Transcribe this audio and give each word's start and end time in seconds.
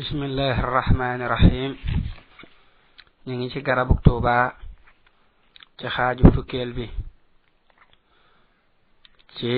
bismillahi 0.00 0.54
irrahmani 0.58 1.22
irrahim 1.28 1.72
ñu 3.26 3.34
ngi 3.36 3.50
ci 3.52 3.60
garabuk 3.60 4.00
tuuba 4.02 4.54
ci 5.78 5.84
xaaju 5.94 6.24
fukkeel 6.34 6.70
bi 6.72 6.86
ci 9.36 9.52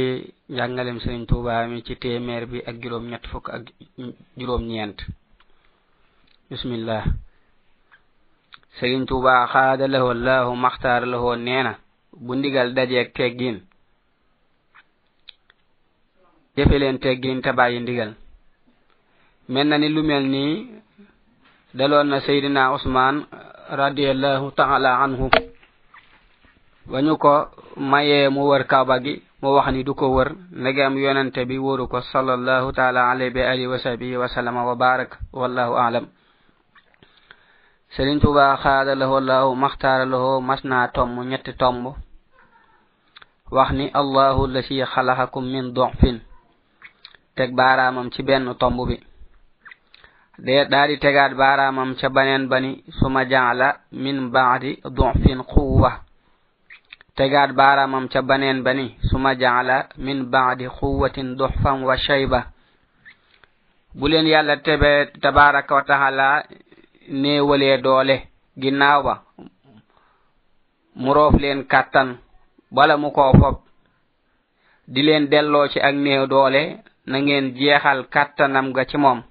njàngalem 0.57 0.99
sëriñ 1.05 1.25
tuuba 1.31 1.55
mi 1.71 1.85
ci 1.87 1.95
téeméer 2.03 2.45
bi 2.51 2.59
ak 2.69 2.75
juróom 2.83 3.05
ñett 3.11 3.25
fukk 3.31 3.47
ak 3.57 3.63
juróom 4.39 4.63
ñeent 4.71 4.99
bismillah 6.51 7.05
sëriñ 8.79 9.07
tuuba 9.07 9.47
xaada 9.53 9.87
lahu 9.87 10.07
allahu 10.15 10.51
maxtaar 10.65 11.03
lahu 11.13 11.37
nee 11.39 11.63
na 11.67 11.73
bu 12.25 12.33
ndigal 12.35 12.75
dajeeg 12.77 13.09
teggin 13.17 13.57
jëfe 16.57 16.77
leen 16.81 16.99
teggin 17.05 17.39
te 17.45 17.51
bàyyi 17.59 17.79
ndigal 17.83 18.13
mel 19.51 19.67
na 19.67 19.79
ni 19.79 19.89
lu 19.91 20.03
mel 20.07 20.23
ni 20.23 20.71
daloon 21.75 22.07
na 22.07 22.23
sayidina 22.23 22.71
usmaan 22.79 23.27
radiallahu 23.75 24.55
taala 24.55 25.03
anhu 25.03 25.27
ba 26.87 26.99
ñu 27.03 27.15
ko 27.19 27.33
mayee 27.91 28.29
mu 28.35 28.43
wër 28.51 28.63
kaaba 28.71 28.97
gi 29.05 29.15
mu 29.43 29.49
wax 29.59 29.67
ni 29.75 29.83
du 29.87 29.95
ko 29.99 30.07
wër 30.15 30.29
ngeem 30.63 30.95
yonente 31.05 31.41
bi 31.49 31.57
wóoru 31.65 31.85
ko 31.91 31.99
salallahu 32.01 32.69
taala 32.77 33.11
alayhi 33.11 33.35
bi 33.35 33.43
alihi 33.43 33.67
wasabihi 33.67 34.15
wasalama 34.23 34.63
wa 34.69 34.75
baraka 34.77 35.19
wallahu 35.33 35.75
aalam 35.75 36.05
sëriñ 37.99 38.21
tuba 38.23 38.55
xaada 38.63 38.95
lahu 38.95 39.15
allahu 39.19 39.49
maxtaara 39.59 40.05
lahu 40.07 40.39
mas 40.41 40.63
naa 40.65 40.87
tomb 40.95 41.17
ñetti 41.31 41.51
tomb 41.59 41.95
wax 43.51 43.69
ni 43.75 43.91
allahu 43.91 44.47
lasi 44.47 44.83
xalaxakum 44.93 45.43
min 45.45 45.75
dofin 45.75 46.21
teg 47.37 47.51
baaraamam 47.59 48.07
ci 48.15 48.23
benn 48.23 48.47
tomb 48.61 48.79
bi 48.89 48.97
de 50.43 50.67
daadi 50.71 50.99
tegaat 50.99 51.37
baaraamam 51.39 51.95
ca 51.95 52.09
baneen 52.11 52.49
bani 52.49 52.83
suma 52.99 53.25
jaala 53.25 53.77
min 53.93 54.29
baadi 54.33 54.83
dufin 54.97 55.39
quwa 55.47 55.93
tegaat 57.17 57.53
baaraamam 57.55 58.09
ca 58.09 58.23
baneen 58.23 58.63
bani 58.65 58.97
suma 59.11 59.35
jaala 59.39 59.87
min 59.99 60.25
baadi 60.31 60.67
quwatin 60.81 61.37
duxfan 61.39 61.85
wa 61.87 61.97
shayba 61.97 62.41
bu 63.95 64.09
leen 64.09 64.27
yàlla 64.27 64.57
tebe 64.65 65.11
tabaraka 65.23 65.75
wa 65.75 65.83
taala 65.87 66.45
néewalee 67.09 67.79
doole 67.79 68.17
ginnaaw 68.61 69.03
ba 69.03 69.15
mu 70.97 71.15
roof 71.15 71.35
leen 71.41 71.63
kàttan 71.73 72.17
bala 72.77 72.97
mu 72.97 73.11
koo 73.13 73.33
fob 73.41 73.57
di 74.93 75.03
leen 75.03 75.29
delloo 75.31 75.69
ci 75.69 75.79
ak 75.81 75.95
néew 75.95 76.27
doole 76.27 76.63
na 77.07 77.17
ngeen 77.21 77.55
jeexal 77.59 78.01
kàttanam 78.15 78.73
ga 78.73 78.85
ci 78.91 78.99
moom 78.99 79.23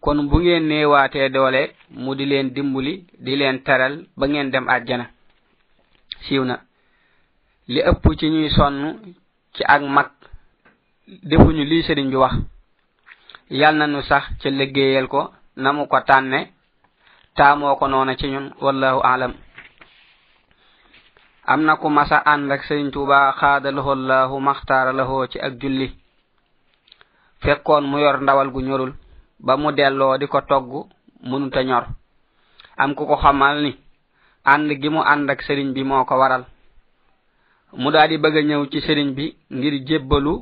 kon 0.00 0.26
bu 0.32 0.36
ngeen 0.40 0.64
neewaatee 0.68 1.28
doole 1.34 1.62
mu 2.02 2.10
di 2.18 2.24
leen 2.26 2.46
dimbali 2.54 2.94
di 3.24 3.32
leen 3.36 3.62
taral 3.64 3.94
ba 4.18 4.24
ngeen 4.26 4.48
dem 4.52 4.66
àjjana 4.74 5.06
siiw 6.24 6.44
na 6.50 6.56
li 7.72 7.80
ëpp 7.90 8.04
ci 8.18 8.26
ñuy 8.34 8.48
sonn 8.56 8.78
ci 9.54 9.62
ak 9.74 9.82
mag 9.96 10.08
defuñu 11.30 11.62
lii 11.70 11.82
sëriñ 11.86 12.06
bi 12.10 12.16
wax 12.22 12.34
yàl 13.60 13.74
na 13.78 13.86
nu 13.92 14.00
sax 14.02 14.24
ca 14.40 14.48
lëggéeyal 14.58 15.06
ko 15.12 15.22
na 15.62 15.68
mu 15.76 15.82
ko 15.90 15.98
tànne 16.08 16.40
taamoo 17.36 17.76
ko 17.78 17.84
noona 17.88 18.16
ci 18.18 18.26
ñun 18.32 18.46
wallahu 18.64 19.00
aalam 19.04 19.32
am 21.52 21.60
na 21.66 21.76
ku 21.76 21.88
masa 21.90 22.16
ànd 22.32 22.50
ak 22.52 22.62
sëriñ 22.64 22.88
tuuba 22.92 23.32
xaadalahu 23.40 23.90
allahu 23.92 24.34
maxtaara 24.40 24.92
lahoo 24.92 25.26
ci 25.32 25.38
ak 25.46 25.52
julli 25.60 25.88
fekkoon 27.42 27.84
mu 27.90 27.98
yor 27.98 28.20
ndawal 28.22 28.50
gu 28.50 28.60
ñorul 28.62 28.94
ba 29.44 29.56
mu 29.56 29.72
delloo 29.72 30.16
di 30.20 30.26
ko 30.30 30.38
togg 30.48 30.68
munuta 31.28 31.60
ñor 31.68 31.84
am 32.82 32.90
ku 32.96 33.02
ko 33.08 33.16
xamal 33.22 33.56
ni 33.64 33.72
ànd 34.52 34.68
gi 34.80 34.88
mu 34.94 35.00
ànd 35.12 35.26
ak 35.32 35.40
sëriñ 35.46 35.68
bi 35.74 35.82
moo 35.88 36.04
ko 36.08 36.14
waral 36.20 36.44
mu 37.80 37.88
daal 37.92 38.08
di 38.10 38.16
bëgg 38.22 38.36
a 38.36 38.42
ñëw 38.48 38.62
ci 38.72 38.78
sëriñ 38.86 39.08
bi 39.16 39.24
ngir 39.56 39.74
jébbalu 39.86 40.34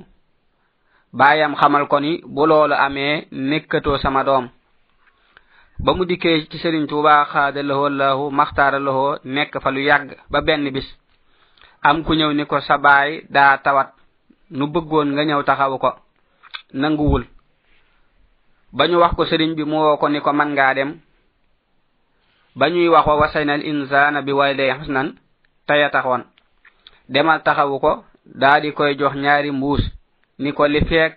bàyyam 1.19 1.55
xamal 1.61 1.85
ko 1.91 1.97
ni 2.05 2.13
bu 2.35 2.43
loolu 2.51 2.75
amee 2.87 3.15
nekkatoo 3.49 3.99
sama 4.03 4.21
doom 4.29 4.47
ba 5.85 5.91
mu 5.97 6.03
dikkee 6.09 6.39
ci 6.51 6.57
sëriñ 6.63 6.85
tuuba 6.89 7.13
xaada 7.31 7.61
laho 7.69 7.85
laahu 7.99 8.25
maxtaara 8.39 8.79
laho 8.87 9.07
nekk 9.35 9.53
fa 9.63 9.71
lu 9.75 9.81
yàgg 9.89 10.09
ba 10.31 10.39
benn 10.47 10.65
bis 10.75 10.89
am 11.89 11.97
ku 12.05 12.13
ñëw 12.19 12.31
ni 12.35 12.45
ko 12.51 12.57
sa 12.61 12.77
baay 12.85 13.11
daa 13.35 13.55
tawat 13.65 13.89
nu 14.57 14.65
bëggoon 14.73 15.09
nga 15.13 15.23
ñëw 15.29 15.43
taxaw 15.49 15.75
ko 15.85 15.91
nanguwul 16.81 17.25
bañu 18.73 18.99
wax 19.01 19.13
ko 19.17 19.25
sëriñ 19.25 19.55
bi 19.57 19.65
mu 19.65 19.77
woo 19.81 19.97
ko 19.97 20.09
ni 20.09 20.21
ko 20.21 20.33
man 20.33 20.53
ngaa 20.53 20.75
dem 20.77 21.01
ba 22.59 22.69
ñuy 22.71 22.89
wax 22.89 23.07
wa 23.09 23.17
wasayna 23.17 23.55
al 23.55 23.65
insana 23.65 24.21
bi 24.23 24.33
waliday 24.33 24.73
husnan 24.77 25.17
taya 25.67 25.89
taxoon 25.91 26.23
demal 27.09 27.41
taxawu 27.43 27.79
ko 27.81 27.93
daa 28.27 28.61
di 28.61 28.73
koy 28.77 28.95
jox 28.99 29.15
ñaari 29.17 29.51
mbuus 29.53 29.81
ni 30.39 30.53
ko 30.53 30.67
li 30.69 30.81
feeg 30.85 31.17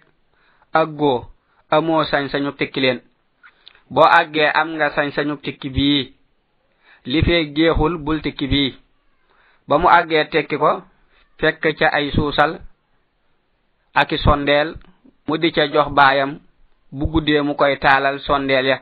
ak 0.73 0.87
góo 0.95 1.25
amoo 1.69 2.03
sañ 2.03 2.29
sañu 2.31 2.51
tikki 2.55 2.79
leen 2.81 2.99
boo 3.91 4.07
àggee 4.19 4.51
am 4.55 4.69
nga 4.75 4.89
sañ 4.95 5.11
sañu 5.11 5.35
tikki 5.43 5.69
bii 5.69 6.13
li 7.05 7.19
feeg 7.23 7.55
géexul 7.55 7.97
bul 7.99 8.21
tikki 8.23 8.47
bii 8.47 8.75
ba 9.67 9.75
mu 9.77 9.87
àggee 9.91 10.23
tekki 10.31 10.57
ko 10.57 10.83
fekk 11.39 11.63
ca 11.77 11.87
ay 11.91 12.11
suusal 12.15 12.61
aki 13.93 14.17
sondeel 14.17 14.75
mu 15.27 15.37
di 15.37 15.51
ca 15.51 15.67
jox 15.67 15.89
baayam 15.91 16.39
bu 16.91 17.05
guddee 17.11 17.41
mu 17.41 17.53
koy 17.55 17.79
taalal 17.79 18.19
sondeel 18.19 18.65
ya 18.65 18.81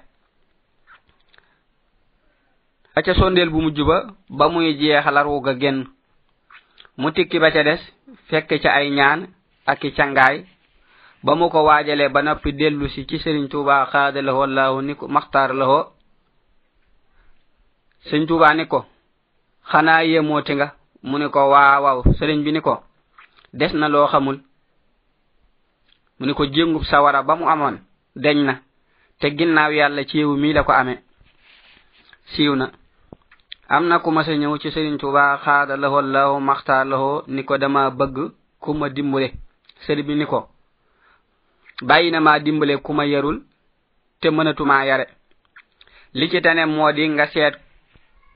aca 2.97 3.14
sondeel 3.14 3.50
bu 3.53 3.62
mujj 3.62 3.80
ba 3.86 4.08
ba 4.30 4.50
muy 4.50 4.74
jeexalar 4.80 5.28
wu 5.30 5.42
ga 5.46 5.53
génn 5.53 5.86
mu 6.98 7.12
tikki 7.12 7.40
ba 7.40 7.52
ca 7.52 7.64
des 7.64 7.81
fekk 8.28 8.50
ca 8.62 8.69
ay 8.74 8.90
ñaan 8.92 9.30
ak 9.66 9.81
ca 9.96 10.06
ngaay 10.06 10.46
ba 11.24 11.36
mu 11.36 11.50
ko 11.50 11.62
waajale 11.64 12.09
ba 12.09 12.22
noppi 12.22 12.52
dellu 12.53 12.90
si 12.90 13.06
ci 13.06 13.19
sëriñ 13.19 13.48
tuuba 13.48 13.86
xaada 13.92 14.22
laho 14.22 14.42
allahu 14.44 14.81
ni 14.81 14.96
ko 14.96 15.08
maxtaar 15.08 15.53
laho 15.53 15.94
sëriñ 18.06 18.25
tuuba 18.28 18.53
ni 18.53 18.66
ko 18.68 18.86
xanaa 19.72 20.03
yemooti 20.03 20.53
nga 20.56 20.74
mu 21.03 21.18
ni 21.19 21.30
ko 21.30 21.50
waa 21.50 21.78
waaw 21.81 22.03
sëriñ 22.18 22.42
bi 22.44 22.52
ni 22.52 22.62
ko 22.62 22.81
des 23.53 23.74
na 23.74 23.88
loo 23.88 24.08
xamul 24.08 24.42
mu 26.19 26.25
ni 26.25 26.34
ko 26.34 26.46
jéngub 26.46 26.84
sawara 26.84 27.24
ba 27.24 27.36
mu 27.36 27.46
amoon 27.46 27.80
deñ 28.24 28.40
na 28.46 28.53
te 29.19 29.28
ginnaaw 29.38 29.72
yàlla 29.80 30.03
ciiwu 30.09 30.35
mii 30.41 30.53
la 30.53 30.63
ko 30.63 30.72
amee 30.74 31.00
siiw 32.34 32.53
na 32.56 32.66
am 33.69 33.84
na 33.88 34.00
ku 34.03 34.09
mas 34.12 34.28
a 34.30 34.34
ñëw 34.41 34.53
ci 34.62 34.68
sëriñ 34.72 34.96
tuba 35.02 35.24
xaada 35.44 35.74
laho 35.81 36.00
laho 36.16 36.35
maxtaar 36.50 36.85
laho 36.91 37.12
ni 37.34 37.41
ko 37.47 37.53
damaa 37.62 37.90
bëgg 38.00 38.16
ku 38.63 38.69
ma 38.80 38.88
dimbale 38.96 39.28
sëri 39.85 40.02
bi 40.07 40.13
ni 40.18 40.25
ko 40.31 40.40
bàyyi 41.88 42.12
na 42.12 42.19
maa 42.25 42.40
dimbale 42.46 42.74
ku 42.85 42.91
ma 42.97 43.03
yarul 43.13 43.38
te 44.19 44.28
mënatumaa 44.36 44.84
yare 44.90 45.06
li 46.18 46.25
ci 46.31 46.38
tane 46.44 46.63
moo 46.74 46.91
di 46.97 47.03
nga 47.13 47.25
seet 47.34 47.56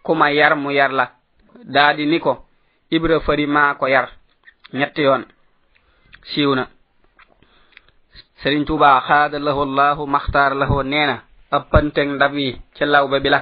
ku 0.05 0.11
ma 0.19 0.27
yar 0.38 0.53
mu 0.61 0.69
yar 0.77 0.91
la 1.00 1.05
daa 1.73 1.91
di 1.97 2.05
ni 2.05 2.19
ko 2.25 2.31
ibra 2.95 3.19
fari 3.25 3.45
maa 3.55 3.75
ko 3.79 3.85
yar 3.94 4.07
ñetti 4.77 5.01
yoon 5.05 5.23
siiw 6.31 6.53
na 6.55 6.63
serigne 8.43 8.67
touba 8.67 8.99
khada 8.99 9.39
lahu 9.39 9.63
allah 9.63 9.95
makhtar 10.03 10.51
lahu 10.59 10.83
neena 10.83 11.23
ëppante 11.55 12.03
ndab 12.03 12.35
yi 12.35 12.59
ci 12.75 12.83
law 12.85 13.07
ba 13.07 13.19
bi 13.23 13.29
la 13.31 13.39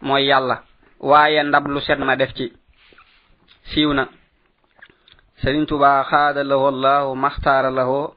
mooy 0.00 0.26
yàlla 0.30 0.62
waaye 1.02 1.42
ndab 1.42 1.66
lu 1.66 1.80
set 1.82 1.98
ma 1.98 2.14
def 2.16 2.30
ci 2.38 2.52
siiw 3.74 3.90
na 3.92 4.06
serigne 5.42 5.66
touba 5.66 6.06
khada 6.06 6.44
lahu 6.46 6.66
allah 6.70 7.10
makhtar 7.18 7.66
lahu 7.74 8.14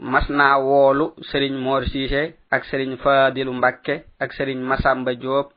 mas 0.00 0.24
naa 0.32 0.56
woolu 0.58 1.12
serigne 1.30 1.60
moor 1.60 1.84
siise 1.92 2.34
ak 2.50 2.64
serigne 2.64 2.96
fadilu 2.96 3.52
mbakke 3.52 3.94
ak 4.18 4.32
serigne 4.32 4.64
masamba 4.64 5.12
diop 5.14 5.52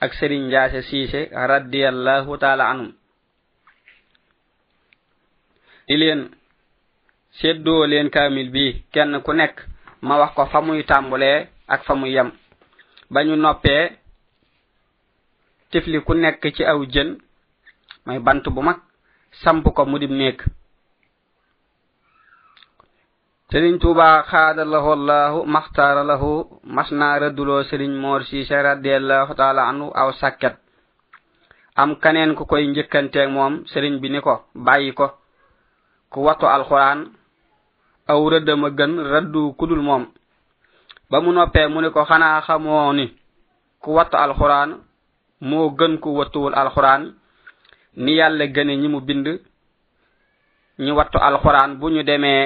ak 0.00 0.14
serigne 0.16 0.48
jaase 0.50 0.80
siise 0.88 1.28
radiallahu 1.52 2.40
taala 2.40 2.64
anum 2.72 2.90
di 5.88 5.96
leen 6.00 6.37
seddoo 7.40 7.86
leen 7.86 8.08
kaamil 8.14 8.48
bi 8.54 8.64
kenn 8.92 9.12
ku 9.24 9.32
nekk 9.32 9.56
ma 10.06 10.18
wax 10.20 10.32
ko 10.36 10.42
fa 10.52 10.58
muy 10.66 10.82
tàmbulee 10.90 11.38
ak 11.72 11.80
fa 11.86 11.94
muy 12.00 12.10
yem 12.16 12.30
ba 13.12 13.20
ñu 13.24 13.34
noppee 13.36 13.84
tifli 15.70 15.98
ku 16.06 16.12
nekk 16.14 16.42
ci 16.56 16.62
aw 16.70 16.80
jën 16.92 17.10
mooy 18.06 18.18
bant 18.26 18.44
bu 18.54 18.60
mag 18.68 18.76
samp 19.42 19.64
ko 19.76 19.82
mu 19.90 19.96
dib 19.98 20.10
néeg 20.20 20.38
sëriñ 23.50 23.76
tuuba 23.82 24.22
xaada 24.30 24.62
lahu 24.72 24.88
allahu 24.98 25.38
maxtaara 25.54 26.02
lahu 26.10 26.32
mas 26.74 26.90
naa 26.98 27.18
rëdduloo 27.22 27.62
sëriñ 27.68 27.90
moor 28.02 28.20
si 28.28 28.44
se 28.48 28.56
radiallahu 28.68 29.32
taala 29.38 29.62
anu 29.70 29.86
aw 30.00 30.10
sàkket 30.20 30.56
am 31.80 31.90
kaneen 32.02 32.32
ku 32.36 32.42
koy 32.50 32.64
njëkkanteeg 32.66 33.28
moom 33.36 33.54
sëriñ 33.70 33.94
bi 34.02 34.08
ni 34.10 34.20
ko 34.26 34.34
bàyyi 34.66 34.92
ko 34.98 35.06
ku 36.10 36.18
watu 36.26 36.46
alquran 36.56 37.00
aw 38.08 38.20
rëddama 38.32 38.68
gën 38.78 38.92
raddu 39.12 39.42
kudul 39.58 39.82
moom 39.86 40.04
ba 41.10 41.16
mu 41.20 41.30
noppee 41.32 41.68
mu 41.72 41.80
ne 41.80 41.88
ko 41.94 42.00
xanaa 42.08 42.40
xamoo 42.46 42.92
ni 42.92 43.06
ku 43.82 43.90
wattu 43.96 44.16
alxuraan 44.16 44.70
moo 45.48 45.68
gën 45.78 45.94
ku 46.02 46.08
wattuwul 46.18 46.54
alxuraan 46.56 47.02
ni 48.04 48.12
yàlla 48.18 48.44
gëne 48.54 48.72
ñi 48.80 48.88
mu 48.88 49.00
bind 49.06 49.26
ñi 50.84 50.90
wattu 50.98 51.18
alxuraan 51.18 51.78
bu 51.80 51.86
ñu 51.94 52.02
demee 52.02 52.42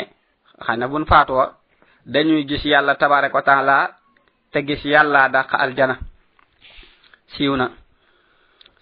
xëy 0.65 0.77
na 0.79 0.87
buñ 0.89 1.05
faatoo 1.11 1.45
dañuy 2.13 2.43
gis 2.49 2.65
yàlla 2.65 2.95
tabaare 2.95 3.29
ko 3.31 3.41
temps 3.43 3.65
laa 3.69 3.87
te 4.53 4.59
gis 4.69 4.83
yàlla 4.85 5.29
dàq 5.29 5.49
aljana 5.65 5.97
siiw 7.33 7.55
na 7.57 7.67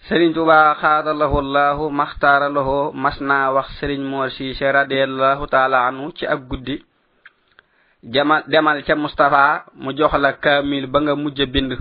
سرين 0.01 0.33
توبا 0.33 0.73
خاد 0.73 1.07
الله 1.07 1.39
الله 1.39 1.77
مختار 1.89 2.49
له 2.49 2.91
مسنا 2.95 3.49
وخ 3.49 3.67
سرين 3.81 4.01
مورسي 4.09 4.53
شرا 4.57 4.87
الله 4.89 5.45
تعالى 5.45 5.77
عنه 5.77 6.11
چه 6.17 6.25
اب 6.33 6.41
قدي 6.51 6.81
دمال 8.49 8.81
چه 8.83 8.93
مصطفى 8.95 9.47
مجوخ 9.77 10.15
لك 10.15 10.39
كامل 10.39 10.85
بنغ 10.89 11.13
مجبند 11.15 11.77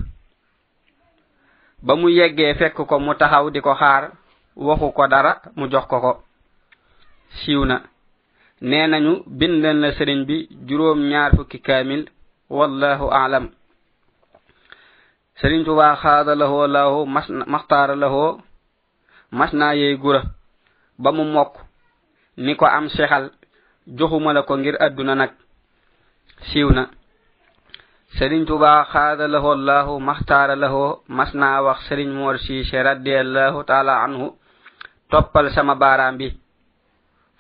بمو 1.82 2.08
يگه 2.08 2.52
فكو 2.52 2.84
كو 2.84 2.98
متخاو 2.98 3.48
دي 3.48 3.60
كو 3.60 3.74
خار 3.74 4.12
وخو 4.56 4.90
كو 4.92 5.06
دارا 5.06 5.36
مجوخ 5.56 5.86
كو 5.86 6.00
كو 6.00 6.12
سيونا 7.44 7.82
نينا 8.62 8.98
نيو 8.98 9.24
بندن 9.26 9.76
لسرين 9.80 10.24
بي 10.26 10.48
جروم 10.68 10.98
نيار 11.08 11.32
فكي 11.36 11.58
كامل 11.58 12.08
والله 12.50 13.12
أعلم 13.12 13.50
serigne 15.40 15.64
touba 15.64 15.96
khada 15.96 16.34
laho 16.36 16.66
laho 16.68 17.06
masna 17.08 17.44
makhtar 17.48 17.96
laho 17.96 18.40
masna 19.32 19.72
ye 19.74 19.96
gura 19.96 20.20
ba 21.00 21.10
mu 21.16 21.24
mok 21.24 21.54
niko 22.36 22.64
am 22.68 22.88
sekhal 22.90 23.30
joxuma 23.88 24.32
lako 24.36 24.58
ngir 24.60 24.76
aduna 24.78 25.14
nak 25.16 25.32
siwna 26.52 26.90
serigne 28.18 28.44
touba 28.46 28.84
khada 28.84 29.26
laho 29.28 29.54
laho 29.56 29.96
makhtar 29.98 30.52
laho 30.60 31.00
masna 31.08 31.62
wax 31.64 31.88
serigne 31.88 32.12
mor 32.14 32.36
si 32.38 32.62
sheradi 32.64 33.14
allah 33.16 33.54
taala 33.64 34.04
anhu 34.04 34.36
topal 35.08 35.48
sama 35.56 35.74
baram 35.74 36.18
bi 36.20 36.36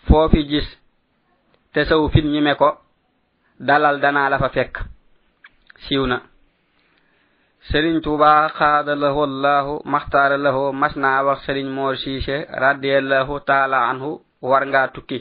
fofi 0.08 0.46
gis 0.48 0.66
te 1.74 1.84
saw 1.84 2.08
fit 2.08 2.24
ñime 2.24 2.56
ko 2.56 2.78
dalal 3.60 4.00
dana 4.00 4.28
la 4.30 4.38
fa 4.38 4.48
fek 4.48 4.78
siwna 5.88 6.22
سرين 7.60 8.00
توبا 8.00 8.48
خاد 8.48 8.88
له 8.88 9.16
الله 9.24 9.80
مختار 9.84 10.32
له 10.40 10.72
مسنا 10.72 11.20
وق 11.22 11.38
سرين 11.46 11.68
مورشيشة 11.76 12.46
رضي 12.66 12.98
الله 12.98 13.38
تعالى 13.38 13.76
عنه 13.76 14.20
ورنغا 14.42 14.86
تكي 14.96 15.20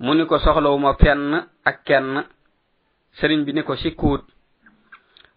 موني 0.00 0.24
كو 0.24 0.36
سخلو 0.38 0.76
ما 0.78 0.92
فين 0.92 1.40
اكين 1.66 2.22
سرين 3.16 3.44
بني 3.44 3.62
كو 3.62 3.74
شكوت 3.74 4.24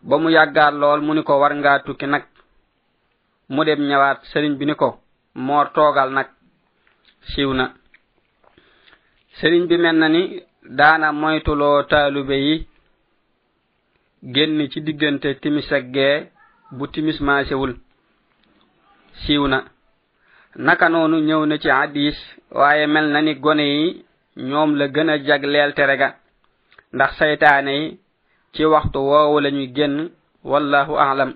بمو 0.03 0.29
يغال 0.29 0.79
لول 0.79 0.99
موني 1.01 1.21
كو 1.23 1.33
ورنغا 1.39 1.77
تكي 1.87 2.05
نك 2.11 2.27
مدب 3.49 3.79
نيوات 3.79 4.17
سرين 4.35 4.57
بني 4.59 4.73
كو 4.75 4.95
مور 5.35 5.65
توغال 5.65 6.13
نك 6.13 6.29
سيونا 7.35 7.73
سرين 9.41 9.67
بمناني 9.67 10.43
دانا 10.63 11.11
مويتو 11.11 11.55
لو 11.55 11.81
تالو 11.81 12.23
بيي 12.27 12.67
génn 14.23 14.69
ci 14.71 14.79
diggante 14.87 15.27
timis 15.41 15.69
ak 15.71 15.85
gee 15.93 16.27
bu 16.71 16.87
timis 16.87 17.19
maasewul 17.19 17.73
siiw 19.21 19.45
na 19.51 19.57
naka 20.67 20.85
noonu 20.89 21.17
ñëw 21.27 21.43
na 21.49 21.55
ci 21.61 21.69
hadis 21.69 22.17
waaye 22.57 22.85
mel 22.87 23.05
na 23.13 23.19
ni 23.25 23.33
gone 23.43 23.65
yi 23.75 23.87
ñoom 24.49 24.71
la 24.79 24.85
gën 24.93 25.09
a 25.13 25.23
jag 25.27 25.43
leeltere 25.53 25.95
ga 26.01 26.09
ndax 26.95 27.11
saytaane 27.17 27.71
yi 27.81 27.87
ci 28.53 28.63
waxtu 28.73 28.99
woowu 29.09 29.37
la 29.43 29.49
ñuy 29.55 29.69
génn 29.75 29.95
wallahu 30.51 30.93
aalam 31.03 31.31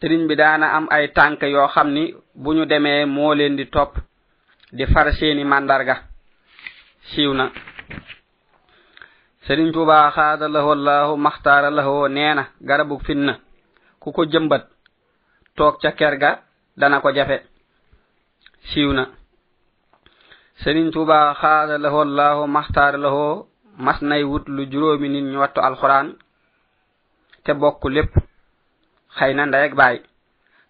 triñ 0.00 0.22
bi 0.28 0.34
daana 0.40 0.66
am 0.76 0.86
ay 0.96 1.06
tànk 1.16 1.40
yoo 1.54 1.68
xam 1.74 1.88
ni 1.96 2.02
bu 2.42 2.50
ñu 2.56 2.64
demee 2.70 3.04
moo 3.14 3.34
leen 3.38 3.54
di 3.58 3.64
topp 3.74 3.92
di 4.76 4.84
far 4.92 5.06
seeni 5.18 5.44
màndarga 5.44 5.94
siiw 7.10 7.32
na 7.38 7.44
sëriñ 9.46 9.72
tuubaa 9.72 10.10
xaada 10.14 10.46
lahu 10.48 10.70
allahu 10.72 11.16
maxtaara 11.16 11.68
lahu 11.70 12.08
nee 12.08 12.34
na 12.34 12.42
garabu 12.62 12.98
finn 13.06 13.26
ku 14.00 14.12
ko 14.12 14.24
jëmbat 14.24 14.64
toog 15.56 15.74
ca 15.82 15.90
ker 15.98 16.14
ga 16.22 16.30
dana 16.78 17.00
ko 17.00 17.10
jafe 17.10 17.36
siiw 18.70 18.92
na 18.94 19.04
sëriñ 20.62 20.90
tuubaa 20.92 21.34
xaada 21.34 21.78
lahu 21.78 21.98
allahu 22.06 22.46
maxtaara 22.46 22.98
lahu 22.98 23.46
mas 23.78 24.00
nay 24.02 24.22
wut 24.24 24.46
lu 24.48 24.62
juróomi 24.70 25.08
nit 25.08 25.24
ñu 25.24 25.38
wattu 25.40 25.60
alxuraan 25.60 26.14
te 27.44 27.52
bokk 27.54 27.82
lépp 27.94 28.12
xëy 29.18 29.32
na 29.34 29.46
ndayeg 29.46 29.74
bàyyi 29.74 30.00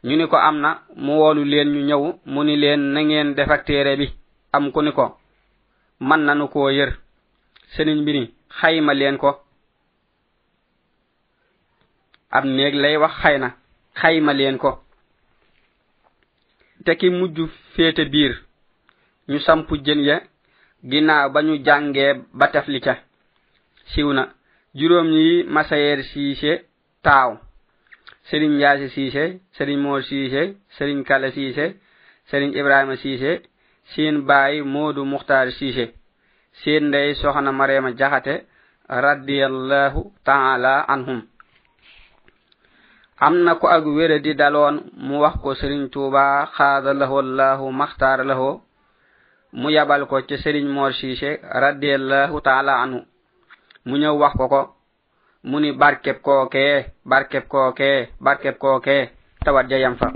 ñu 0.07 0.17
ni 0.17 0.27
ko 0.29 0.37
am 0.37 0.57
na 0.61 0.71
mu 0.97 1.13
woolu 1.21 1.45
leen 1.45 1.69
ñu 1.73 1.81
ñëw 1.89 2.03
mu 2.25 2.41
ni 2.45 2.57
leen 2.57 2.81
na 2.95 3.01
ngeen 3.05 3.35
defak 3.37 3.65
téere 3.67 3.97
bi 3.97 4.07
am 4.57 4.73
ku 4.73 4.81
ni 4.83 4.93
ko 4.93 5.05
man 6.01 6.21
nanu 6.27 6.49
koo 6.49 6.71
yër 6.71 6.91
sëriñ 7.77 7.99
bi 8.07 8.13
ni 8.13 8.35
xayma 8.61 8.93
leen 8.95 9.17
ko 9.19 9.31
ab 12.37 12.45
neeg 12.57 12.75
lay 12.83 12.97
wax 13.03 13.15
xay 13.23 13.37
na 13.43 13.49
xayma 14.01 14.33
leen 14.41 14.57
ko 14.63 14.71
te 16.85 16.93
ki 17.01 17.09
mujj 17.19 17.39
féete 17.75 18.03
biir 18.13 18.33
ñu 19.31 19.39
samp 19.47 19.67
jën 19.87 20.01
ya 20.09 20.17
ginnaaw 20.91 21.27
ba 21.35 21.41
ñu 21.47 21.55
jàngee 21.67 22.13
ba 22.39 22.47
tef 22.53 22.67
li 22.73 22.81
ca 22.87 22.95
siiw 23.91 24.11
na 24.17 24.25
juróom 24.79 25.07
ñi 25.15 25.27
masayeer 25.55 26.01
siise 26.11 26.53
taaw 27.07 27.31
sëriñ 28.29 28.53
yaasi 28.63 28.87
siise 28.95 29.23
sëriñ 29.57 29.79
moor 29.85 30.01
siise 30.09 30.43
sëriñ 30.77 30.99
kale 31.09 31.29
siise 31.37 31.65
sëriñ 32.31 32.51
ibrahima 32.61 32.95
siise 33.03 33.31
seen 33.93 34.17
baay 34.29 34.57
moodu 34.75 35.01
muxtaar 35.13 35.49
siise 35.59 35.85
seen 36.61 36.83
ndey 36.89 37.09
soxna 37.23 37.53
mareema 37.53 37.91
jaxate 38.01 38.35
radiyallahu 38.89 40.01
ta'ala 40.25 40.85
anhum 40.93 41.21
am 43.21 43.35
na 43.45 43.55
ko 43.61 43.67
ak 43.77 43.85
wéré 43.97 44.19
di 44.21 44.33
daloon 44.41 44.77
mu 45.07 45.15
wax 45.23 45.35
ko 45.43 45.51
sëriñ 45.61 45.89
tuuba 45.93 46.25
xaada 46.57 46.93
lahu 47.01 47.15
allahu 47.25 47.65
maxtaar 47.81 48.19
laho 48.31 48.51
mu 49.61 49.69
yabal 49.77 50.07
ko 50.07 50.17
ci 50.29 50.37
sëriñ 50.45 50.67
moor 50.75 50.93
siise 51.01 51.31
radiyallahu 51.65 52.37
ta'ala 52.47 52.73
anhu 52.83 53.01
mu 53.87 53.95
ñëw 54.03 54.15
wax 54.23 54.33
ko 54.39 54.47
ko 54.53 54.61
mu 55.49 55.57
ni 55.61 55.71
barkeb 55.81 56.19
koo 56.27 56.47
kee 56.55 56.77
barkeb 57.11 57.45
koo 57.53 57.73
kee 57.79 58.09
barkeb 58.25 58.57
koo 58.63 58.79
kee 58.87 59.11
tawat 59.45 59.67
jayam 59.71 59.97
fa 60.01 60.07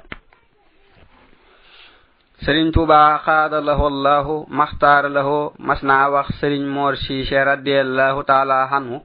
serigne 2.44 2.70
touba 2.72 3.18
khada 3.24 3.60
lahu 3.64 3.86
allah 3.88 4.44
makhtar 4.52 5.08
lahu 5.08 5.52
masna 5.58 6.10
wax 6.12 6.26
serigne 6.38 6.68
mor 6.68 6.92
si 6.96 7.24
cheikh 7.24 7.44
radiyallahu 7.48 8.22
taala 8.28 8.68
hanu 8.70 9.00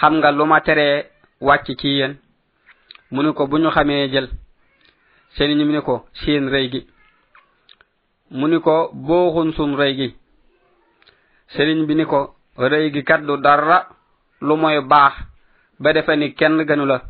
xam 0.00 0.14
nga 0.16 0.32
luma 0.32 0.60
tere 0.64 1.10
wacc 1.40 1.76
ci 1.78 1.88
yeen 1.88 2.16
munu 3.10 3.34
ko 3.34 3.46
buñu 3.46 3.68
xame 3.70 4.08
jël 4.10 4.30
serigne 5.36 5.64
mi 5.64 5.80
ko 5.82 6.06
seen 6.24 6.48
reey 6.48 6.70
gi 6.72 6.86
munu 8.30 8.60
ko 8.60 8.90
bo 8.94 9.32
xun 9.34 9.52
sun 9.52 9.76
reey 9.76 9.94
gi 9.96 10.14
serigne 11.52 11.86
bi 11.86 11.94
ni 11.94 12.04
ko 12.06 12.34
reey 12.56 12.90
gi 12.92 13.04
kat 13.04 13.20
du 13.26 13.36
dara 13.36 13.86
lu 14.40 14.56
moy 14.56 14.80
bax 14.80 15.12
ba 15.80 15.92
defa 15.92 16.14
ni 16.16 16.32
kenn 16.34 16.64
gënu 16.68 16.86
la 16.86 17.00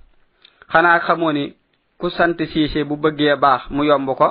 xana 0.72 0.98
xamoni 0.98 1.54
ku 1.96 2.08
sante 2.10 2.44
si 2.46 2.84
bu 2.84 2.96
bëggee 2.96 3.36
baax 3.36 3.70
mu 3.70 3.84
yomb 3.84 4.08
ko 4.16 4.28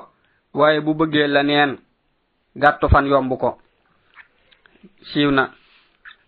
waaye 0.60 0.80
bu 0.86 0.92
bëggee 1.00 1.28
leneen 1.36 1.72
gàttu 2.62 2.86
fan 2.92 3.06
yomb 3.12 3.32
ko 3.42 3.50
siiw 5.10 5.32
na 5.38 5.44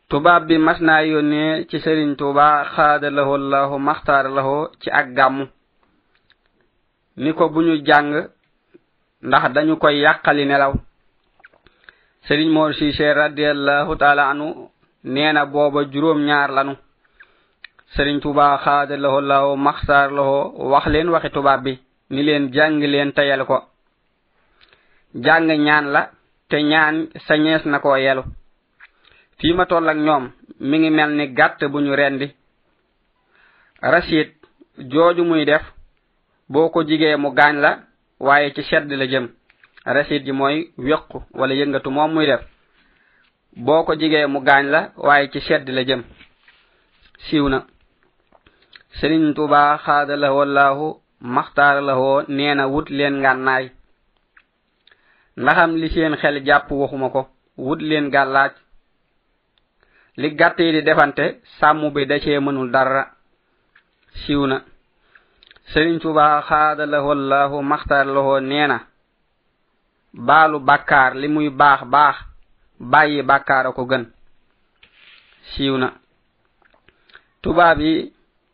tubaab 0.10 0.44
bi 0.48 0.56
mas 0.68 0.80
naa 0.88 1.02
yónnee 1.12 1.52
ci 1.70 1.78
sëriñ 1.86 2.12
tuuba 2.20 2.46
xaada 2.74 3.08
lahu 3.18 3.34
llahu 3.52 3.76
maxtaar 3.88 4.26
lahu 4.38 4.56
ci 4.82 4.90
ak 5.00 5.08
gàmm 5.18 5.38
ni 7.22 7.32
ko 7.38 7.44
bu 7.54 7.60
ñu 7.68 7.76
jàng 7.88 8.10
ndax 9.28 9.44
dañu 9.56 9.74
koy 9.84 9.96
yàqali 10.06 10.46
nelaw 10.46 10.74
sëriñ 12.26 12.50
moor 12.56 12.72
si 12.80 12.92
cher 12.98 13.16
radiallahu 13.24 13.96
taala 14.02 14.24
anu 14.32 14.48
nee 15.04 15.32
na 15.34 15.46
booba 15.46 15.80
juróom 15.92 16.20
ñaar 16.28 16.50
lanu 16.58 16.74
sëriñ 17.96 18.18
tuuba 18.22 18.58
xaada 18.64 18.96
lahu 18.98 19.18
llahu 19.30 19.56
maxtaar 19.66 20.10
lahu 20.18 20.38
wax 20.74 20.86
leen 20.94 21.10
waxi 21.14 21.30
tubaab 21.32 21.62
bi 21.66 21.74
ni 22.12 22.22
leen 22.28 22.44
jàng 22.56 22.76
leen 22.94 23.12
tayal 23.18 23.44
ko 23.50 23.58
jàng 25.16 25.64
ñaan 25.64 25.92
la 25.94 26.12
te 26.50 26.62
ñaan 26.64 27.08
sa 27.28 27.36
ñees 27.38 27.66
na 27.66 27.80
koo 27.80 27.96
yelu 27.98 28.24
fii 29.40 29.54
ma 29.54 29.66
toll 29.66 29.90
ak 29.92 29.98
ñoom 29.98 30.24
mi 30.60 30.78
ngi 30.80 30.90
mel 30.90 31.12
ni 31.16 31.26
gàtt 31.38 31.60
bu 31.72 31.80
ñu 31.82 31.96
rendi 31.96 32.28
rasid 33.82 34.28
jooju 34.92 35.24
muy 35.24 35.46
def 35.46 35.64
boo 36.50 36.70
ko 36.70 36.84
jigee 36.84 37.16
mu 37.18 37.32
gaañ 37.32 37.56
la 37.60 37.80
waaye 38.20 38.54
ci 38.56 38.62
sedd 38.64 38.90
la 38.92 39.06
jëm 39.06 39.28
rasid 39.86 40.24
ji 40.26 40.32
mooy 40.32 40.72
wequ 40.78 41.10
wala 41.34 41.54
yëngatu 41.56 41.90
moom 41.90 42.14
muy 42.14 42.26
def 42.28 42.42
boo 43.56 43.84
ko 43.84 43.94
jigee 44.00 44.26
mu 44.28 44.40
gaañ 44.42 44.66
la 44.74 44.92
waaye 44.96 45.28
ci 45.34 45.40
sedd 45.42 45.68
la 45.70 45.82
jëm 45.84 46.02
siiw 47.26 47.50
na 47.50 47.60
sëriñ 49.00 49.34
tubaa 49.36 49.78
xaada 49.84 50.16
lahu 50.16 50.38
allahu 50.46 50.86
maxtaar 51.22 51.82
lahoo 51.82 52.22
nee 52.28 52.54
na 52.54 52.68
wut 52.68 52.88
leen 52.90 53.16
ngànnaay 53.22 53.66
ndaxam 55.44 55.72
li 55.82 55.88
seen 55.94 56.14
xel 56.22 56.36
jàpp 56.48 56.66
waxuma 56.80 57.08
ko 57.16 57.22
wut 57.66 57.80
leen 57.90 58.06
gàllaaj 58.16 58.54
li 60.22 60.28
gàtt 60.40 60.58
yi 60.64 60.70
di 60.76 60.82
defante 60.88 61.26
sàmm 61.60 61.82
bi 61.94 62.02
da 62.10 62.16
cee 62.24 62.40
mënul 62.46 62.70
dara 62.76 63.04
siiw 64.22 64.44
na 64.52 64.58
sëriñ 65.72 65.98
cuba 66.04 66.26
xaada 66.48 66.84
laho 66.94 67.12
llahu 67.30 67.58
maxtaar 67.72 68.06
laho 68.16 68.34
nee 68.50 68.68
na 68.72 68.78
baalu 70.28 70.58
bàkkaar 70.70 71.12
li 71.22 71.28
muy 71.36 71.50
baax 71.62 71.82
baax 71.94 72.16
bàyyi 72.92 73.22
bàkkaar 73.30 73.66
a 73.68 73.72
ko 73.78 73.84
gën 73.92 74.04
siiw 75.52 75.76
na 75.82 75.88
tubaab 77.42 77.78
yi 77.88 77.94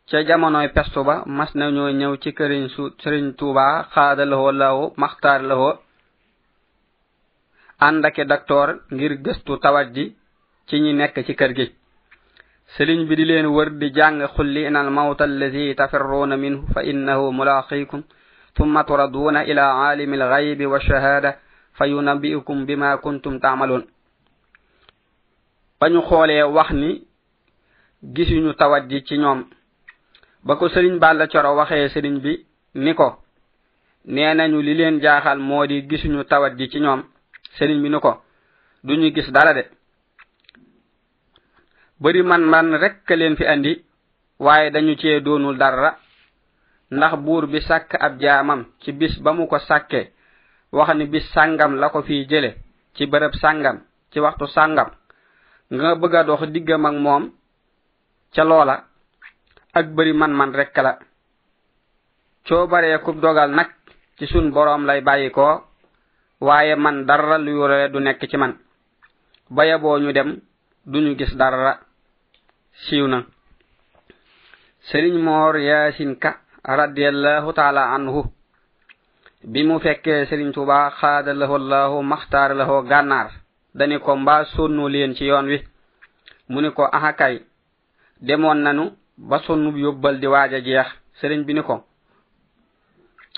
ca 0.08 0.16
jamonoy 0.28 0.68
pestu 0.76 1.00
ba 1.08 1.14
mas 1.36 1.50
na 1.58 1.64
ñoo 1.76 1.90
ñëw 1.98 2.12
ci 2.22 2.30
këriñ 2.38 2.64
su 2.74 2.82
sëriñ 3.02 3.26
tuuba 3.38 3.64
xaada 3.92 4.24
laho 4.30 4.48
llahu 4.60 4.82
maxtaar 5.02 5.42
laho 5.50 5.70
àndake 7.84 8.24
doktoor 8.24 8.68
ngir 8.94 9.12
gëstu 9.24 9.52
tawaj 9.62 9.86
di 9.94 10.04
ci 10.68 10.76
ñi 10.82 10.90
nekk 10.98 11.16
ci 11.26 11.32
kër 11.38 11.52
gi 11.58 11.66
sëriñ 12.74 13.00
bi 13.08 13.14
di 13.18 13.24
leen 13.30 13.46
wër 13.56 13.68
di 13.80 13.86
jàng 13.96 14.16
xulli 14.34 14.60
inal 14.68 14.88
mawta 14.96 15.24
allazi 15.24 15.74
tafirruuna 15.78 16.36
minhu 16.42 16.62
fa 16.72 16.80
innahu 16.90 17.26
mulaqikum 17.36 18.02
tumma 18.54 18.80
turaduuna 18.88 19.40
ila 19.50 19.64
aalimi 19.72 20.16
lgaybi 20.22 20.64
wa 20.72 20.80
shahada 20.80 21.30
fa 21.76 21.84
yunabbi'ukum 21.90 22.58
bima 22.66 22.96
kuntum 23.02 23.40
tamaluun 23.40 23.82
bañu 25.80 26.00
xoolee 26.08 26.42
wax 26.56 26.68
ni 26.80 26.90
gisuñu 28.14 28.52
tawaj 28.60 28.84
di 28.86 29.04
ci 29.06 29.16
ñoom 29.22 29.40
ba 30.46 30.56
ko 30.56 30.68
sëriñ 30.70 30.94
bàlla 31.02 31.26
coro 31.32 31.50
waxee 31.58 31.88
sëriñ 31.90 32.16
bi 32.24 32.32
ni 32.84 32.92
ko 32.94 33.08
nee 34.06 34.34
nañu 34.34 34.58
li 34.66 34.74
leen 34.74 34.96
jaaxal 35.04 35.38
moo 35.38 35.66
di 35.66 35.76
gisuñu 35.90 36.24
tawaj 36.30 36.52
di 36.58 36.68
ci 36.72 36.80
ñoom 36.80 37.02
serigne 37.58 37.82
bi 37.82 37.88
ni 37.90 37.98
ko 38.00 38.22
duñu 38.84 39.12
gis 39.12 39.30
dara 39.32 39.52
de 39.54 39.62
bari 42.00 42.22
man 42.22 42.42
man 42.52 42.72
rek 42.82 43.04
ka 43.06 43.14
leen 43.16 43.36
fi 43.36 43.44
andi 43.46 43.84
waaye 44.38 44.70
dañu 44.70 44.94
cee 45.00 45.20
doonul 45.20 45.56
dara 45.56 45.98
ndax 46.90 47.14
buur 47.24 47.46
bi 47.46 47.60
sàkk 47.60 47.94
ab 48.00 48.20
jaamam 48.20 48.64
ci 48.80 48.92
bis 48.92 49.18
ba 49.20 49.32
mu 49.32 49.46
ko 49.46 49.58
sàkkee 49.58 50.10
wax 50.72 50.94
ni 50.96 51.06
bis 51.06 51.26
sàngam 51.34 51.72
la 51.80 51.88
ko 51.88 52.02
fii 52.02 52.26
jële 52.30 52.50
ci 52.94 53.06
bërëb 53.06 53.34
sàngam 53.42 53.76
ci 54.12 54.18
waxtu 54.20 54.46
sàngam 54.46 54.88
nga 55.74 55.94
bëgg 56.00 56.14
a 56.16 56.22
dox 56.24 56.42
diggam 56.52 56.84
ak 56.86 56.94
moom 57.04 57.24
ca 58.34 58.42
loola 58.44 58.76
ak 59.78 59.86
bari 59.96 60.12
man 60.12 60.32
man 60.38 60.52
rek 60.58 60.76
la 60.86 60.92
coo 62.46 62.66
baree 62.70 62.98
kub 63.04 63.20
dogal 63.20 63.50
nag 63.58 63.68
ci 64.18 64.24
sun 64.26 64.50
boroom 64.54 64.82
lay 64.88 65.00
bàyyi 65.06 65.30
koo 65.36 65.65
waaye 66.40 66.74
man 66.76 67.04
dara 67.06 67.38
lu 67.38 67.50
yurale 67.52 67.92
du 67.92 68.00
nekk 68.00 68.26
ci 68.28 68.36
man 68.36 68.54
baya 69.50 69.78
boo 69.78 69.98
ñu 69.98 70.12
dem 70.12 70.40
duñu 70.84 71.16
gis 71.16 71.34
dara 71.36 71.80
siiw 72.84 73.06
na 73.06 73.24
sëriñ 74.92 75.16
moor 75.22 75.56
yaasin 75.56 76.14
ka 76.16 76.36
radiallahu 76.62 77.52
taala 77.52 77.94
anhu 77.94 78.24
bi 79.44 79.64
mu 79.64 79.78
fekkee 79.80 80.26
sëriñ 80.26 80.52
tuba 80.52 80.90
xaada 81.00 81.32
lahu 81.34 81.58
llahu 81.58 82.02
maxtaar 82.02 82.54
lahu 82.54 82.84
gànnaar 82.88 83.30
dani 83.74 83.98
ko 83.98 84.16
mbaa 84.16 84.44
sonnu 84.56 84.88
leen 84.88 85.14
ci 85.14 85.24
yoon 85.24 85.46
wi 85.48 85.60
mu 86.48 86.60
ni 86.60 86.70
ko 86.72 86.84
axakay 86.92 87.40
demoon 88.20 88.58
nanu 88.62 88.92
ba 89.16 89.38
sonnu 89.46 89.76
yóbbal 89.78 90.20
di 90.20 90.26
waaja 90.26 90.60
jeex 90.60 90.86
sëriñ 91.20 91.44
bi 91.46 91.54
ni 91.54 91.62
ko 91.62 91.84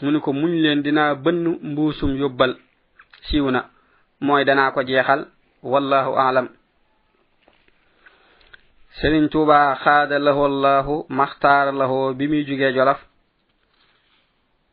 mu 0.03 0.11
ni 0.11 0.21
ko 0.21 0.33
muñ 0.33 0.51
leen 0.63 0.83
dinaa 0.83 1.15
bënn 1.15 1.47
mbuusum 1.63 2.17
yóbbal 2.17 2.57
siiw 3.31 3.49
na 3.53 3.61
mooy 4.25 4.45
danaa 4.49 4.73
ko 4.75 4.81
jeexal 4.83 5.23
wallahu 5.63 6.13
aalam 6.17 6.49
sëriñ 9.01 9.25
tuuba 9.33 9.77
xaada 9.85 10.19
lahu 10.19 10.45
allahu 10.51 10.95
maxtaar 11.09 11.75
lahu 11.81 12.15
bi 12.19 12.27
muy 12.29 12.45
jugee 12.49 12.73
jolof 12.73 13.01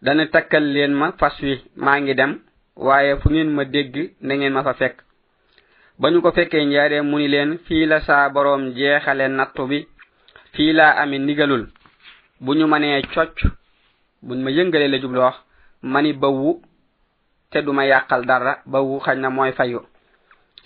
dana 0.02 0.26
takkal 0.32 0.64
leen 0.76 0.94
ma 1.00 1.08
fas 1.20 1.36
wi 1.46 1.54
maa 1.84 2.00
ngi 2.02 2.14
dem 2.20 2.32
waaye 2.88 3.16
fu 3.22 3.28
ngeen 3.30 3.52
ma 3.58 3.64
dégg 3.66 3.94
na 4.26 4.34
ngeen 4.36 4.54
ma 4.54 4.64
fa 4.64 4.74
fekk 4.74 4.96
bañu 6.02 6.22
ko 6.22 6.32
fekkee 6.32 6.66
njaaree 6.66 7.02
mu 7.02 7.18
ni 7.20 7.28
leen 7.28 7.52
fii 7.66 7.86
la 7.92 8.00
saa 8.08 8.30
boroom 8.34 8.64
jeexale 8.78 9.26
nattu 9.28 9.64
bi 9.70 9.80
fii 10.54 10.72
laa 10.80 10.94
ami 11.02 11.20
ndigalul 11.20 11.64
bu 12.44 12.52
ñu 12.60 12.66
manee 12.68 13.02
cocc 13.14 13.36
buñ 14.28 14.40
ma 14.44 14.50
yëngale 14.58 14.88
la 14.88 14.98
jubloox 15.04 15.36
mani 15.92 16.14
bawu 16.14 16.62
te 17.52 17.62
duma 17.62 17.84
yàqal 17.86 18.26
dara 18.28 18.54
ba 18.72 18.80
wu 18.88 19.00
xañ 19.06 19.18
na 19.22 19.30
mooy 19.30 19.52
fayu 19.58 19.80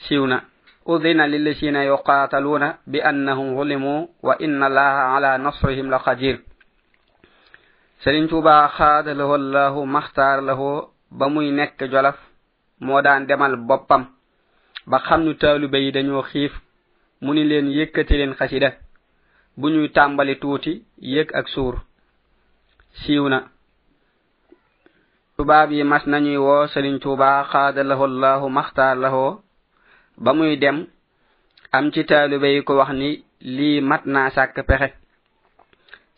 siiw 0.03 0.25
na 0.27 0.37
udina 0.85 1.27
lilasina 1.27 1.83
yuqataluna 1.85 2.67
bi 2.91 3.01
annahum 3.01 3.55
zulimu 3.55 4.09
wa 4.23 4.33
inna 4.45 4.65
allaha 4.67 5.03
ala 5.15 5.37
nasrihim 5.37 5.89
la 5.89 5.99
qadir 5.99 6.37
sëriñ 8.03 8.27
tuuba 8.29 8.67
xaada 8.77 9.13
lahu 9.13 9.33
allahu 9.33 9.85
maxtaar 9.85 10.41
lahu 10.41 10.87
ba 11.11 11.27
muy 11.29 11.51
nekk 11.51 11.79
jolof 11.91 12.15
moo 12.79 13.01
daan 13.01 13.27
demal 13.27 13.57
boppam 13.57 14.05
ba 14.87 14.99
xam 15.05 15.21
nu 15.23 15.33
taalube 15.35 15.75
yi 15.77 15.91
dañoo 15.91 16.21
xiif 16.23 16.53
mu 17.21 17.33
ni 17.33 17.43
leen 17.43 17.67
yëkkati 17.77 18.17
leen 18.17 18.35
xasida 18.39 18.71
bu 19.57 19.69
ñuy 19.69 19.89
tàmbali 19.91 20.35
tuuti 20.39 20.85
yëg 21.15 21.29
ak 21.39 21.47
suur 21.49 21.75
siiw 23.01 23.27
na 23.29 23.39
tubaab 25.39 25.71
yi 25.71 25.83
mas 25.87 26.03
nañuy 26.05 26.35
woo 26.35 26.67
sëriñ 26.73 26.97
tuuba 26.99 27.47
xaadalahu 27.51 28.05
llahu 28.21 28.47
maxtaar 28.57 28.97
laho 28.99 29.39
ba 30.17 30.33
muy 30.33 30.55
dem 30.59 30.87
am 31.71 31.85
ci 31.93 32.01
taalube 32.05 32.47
yi 32.55 32.61
ko 32.67 32.73
wax 32.75 32.91
ni 33.01 33.23
lii 33.55 33.79
mat 33.89 34.03
naa 34.05 34.29
sàkk 34.35 34.57
pexe 34.67 34.89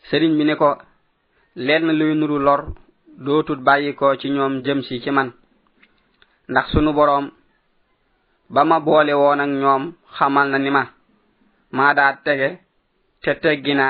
sëriñ 0.08 0.32
bi 0.38 0.44
ne 0.46 0.54
ko 0.60 0.70
lenn 1.66 1.86
luy 1.98 2.14
nuru 2.16 2.36
lor 2.46 2.60
dootut 3.24 3.60
bàyyi 3.66 3.94
ko 4.00 4.06
ci 4.20 4.26
ñoom 4.30 4.54
jëm 4.64 4.80
si 4.86 5.00
ci 5.02 5.10
man 5.12 5.28
ndax 6.48 6.66
sunu 6.72 6.90
boroom 6.96 7.26
ba 8.52 8.64
ma 8.64 8.76
boole 8.80 9.12
woon 9.20 9.40
ak 9.44 9.50
ñoom 9.50 9.84
xamal 10.16 10.48
na 10.50 10.58
ni 10.58 10.70
ma 10.76 10.82
maa 11.76 11.94
daa 11.98 12.12
tege 12.24 12.48
te 13.22 13.30
teggina 13.42 13.86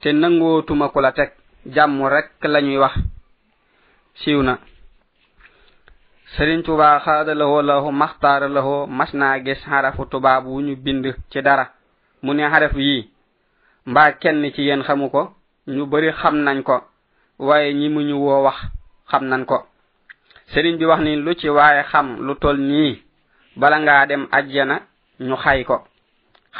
te 0.00 0.08
nangootuma 0.12 0.86
ku 0.92 0.98
la 1.00 1.12
teg 1.18 1.30
jàmm 1.74 2.00
rek 2.14 2.26
la 2.54 2.60
ñuy 2.66 2.78
wax 2.84 2.96
siiw 4.20 4.40
na 4.44 4.54
sëriñ 6.34 6.60
tubaa 6.66 6.98
xaada 7.04 7.32
lahoo 7.34 7.92
maxtaara 8.02 8.48
lahoo 8.56 8.82
mas 8.98 9.10
naa 9.20 9.36
gis 9.44 9.60
xarafu 9.70 10.02
tubaab 10.12 10.42
wu 10.50 10.58
ñu 10.66 10.74
bind 10.84 11.04
ci 11.30 11.38
dara 11.46 11.64
mu 12.24 12.30
ne 12.36 12.42
xaraf 12.52 12.74
yii 12.86 13.08
mbaa 13.90 14.10
kenn 14.20 14.42
ci 14.54 14.60
yéen 14.68 14.82
xamu 14.86 15.06
ko 15.14 15.22
ñu 15.74 15.82
bari 15.92 16.10
xam 16.20 16.36
nañ 16.46 16.58
ko 16.68 16.76
waaye 17.46 17.68
ñi 17.78 17.88
mu 17.94 18.00
ñu 18.08 18.16
woo 18.24 18.42
wax 18.46 18.58
xam 19.10 19.24
nañ 19.30 19.42
ko 19.50 19.58
sëriñ 20.52 20.74
bi 20.78 20.84
wax 20.90 21.00
ni 21.04 21.12
lu 21.24 21.30
ci 21.40 21.46
waaye 21.56 21.82
xam 21.90 22.06
lu 22.26 22.32
toll 22.42 22.58
nii 22.70 22.92
bala 23.60 23.76
ngaa 23.84 24.06
dem 24.10 24.22
ajjana 24.38 24.76
ñu 25.26 25.34
xay 25.44 25.60
ko 25.68 25.76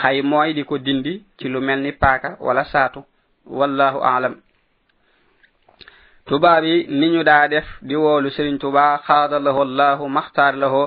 xay 0.00 0.16
mooy 0.30 0.50
di 0.56 0.62
ko 0.68 0.75
dindi 0.78 1.12
ci 1.38 1.44
lu 1.52 1.59
mel 1.61 1.80
ni 1.85 1.92
paaka 2.02 2.28
wala 2.47 2.64
saatu 2.73 3.00
wallahu 3.59 3.99
aalam 4.11 4.35
tuba 6.26 6.60
bi 6.62 6.86
ni 6.88 7.08
ñu 7.10 7.22
daa 7.24 7.48
def 7.50 7.66
di 7.82 7.94
woolu 7.96 8.28
sëriñ 8.30 8.56
tuba 8.60 8.98
xaada 9.06 9.38
laho 9.44 9.64
llahu 9.78 10.04
maxtaar 10.16 10.54
laho 10.62 10.82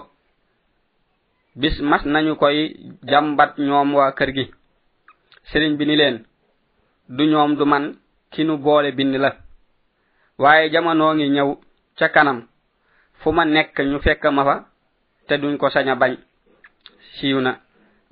bis 1.61 1.75
mas 1.89 2.03
nañu 2.13 2.33
koy 2.41 2.57
jàmbat 3.09 3.51
ñoom 3.67 3.89
waa 3.97 4.11
kër 4.17 4.29
gi 4.37 4.45
sëriñ 5.51 5.73
bi 5.77 5.85
ni 5.87 5.95
leen 6.01 6.17
du 7.17 7.23
ñoom 7.31 7.51
du 7.57 7.65
man 7.65 7.83
ki 8.33 8.43
nu 8.43 8.57
boole 8.57 8.91
bind 8.97 9.15
la 9.23 9.29
waaye 10.43 10.65
jamonoo 10.73 11.13
ngi 11.15 11.27
ñëw 11.35 11.49
ca 11.99 12.07
kanam 12.15 12.39
fu 13.19 13.27
ma 13.35 13.43
nekk 13.45 13.75
ñu 13.91 13.97
fekk 14.05 14.23
ma 14.35 14.43
fa 14.47 14.55
te 15.27 15.33
duñ 15.41 15.57
ko 15.57 15.67
sañ 15.69 15.87
a 15.89 15.95
bañ 16.01 16.13
siiw 17.15 17.39
na 17.41 17.51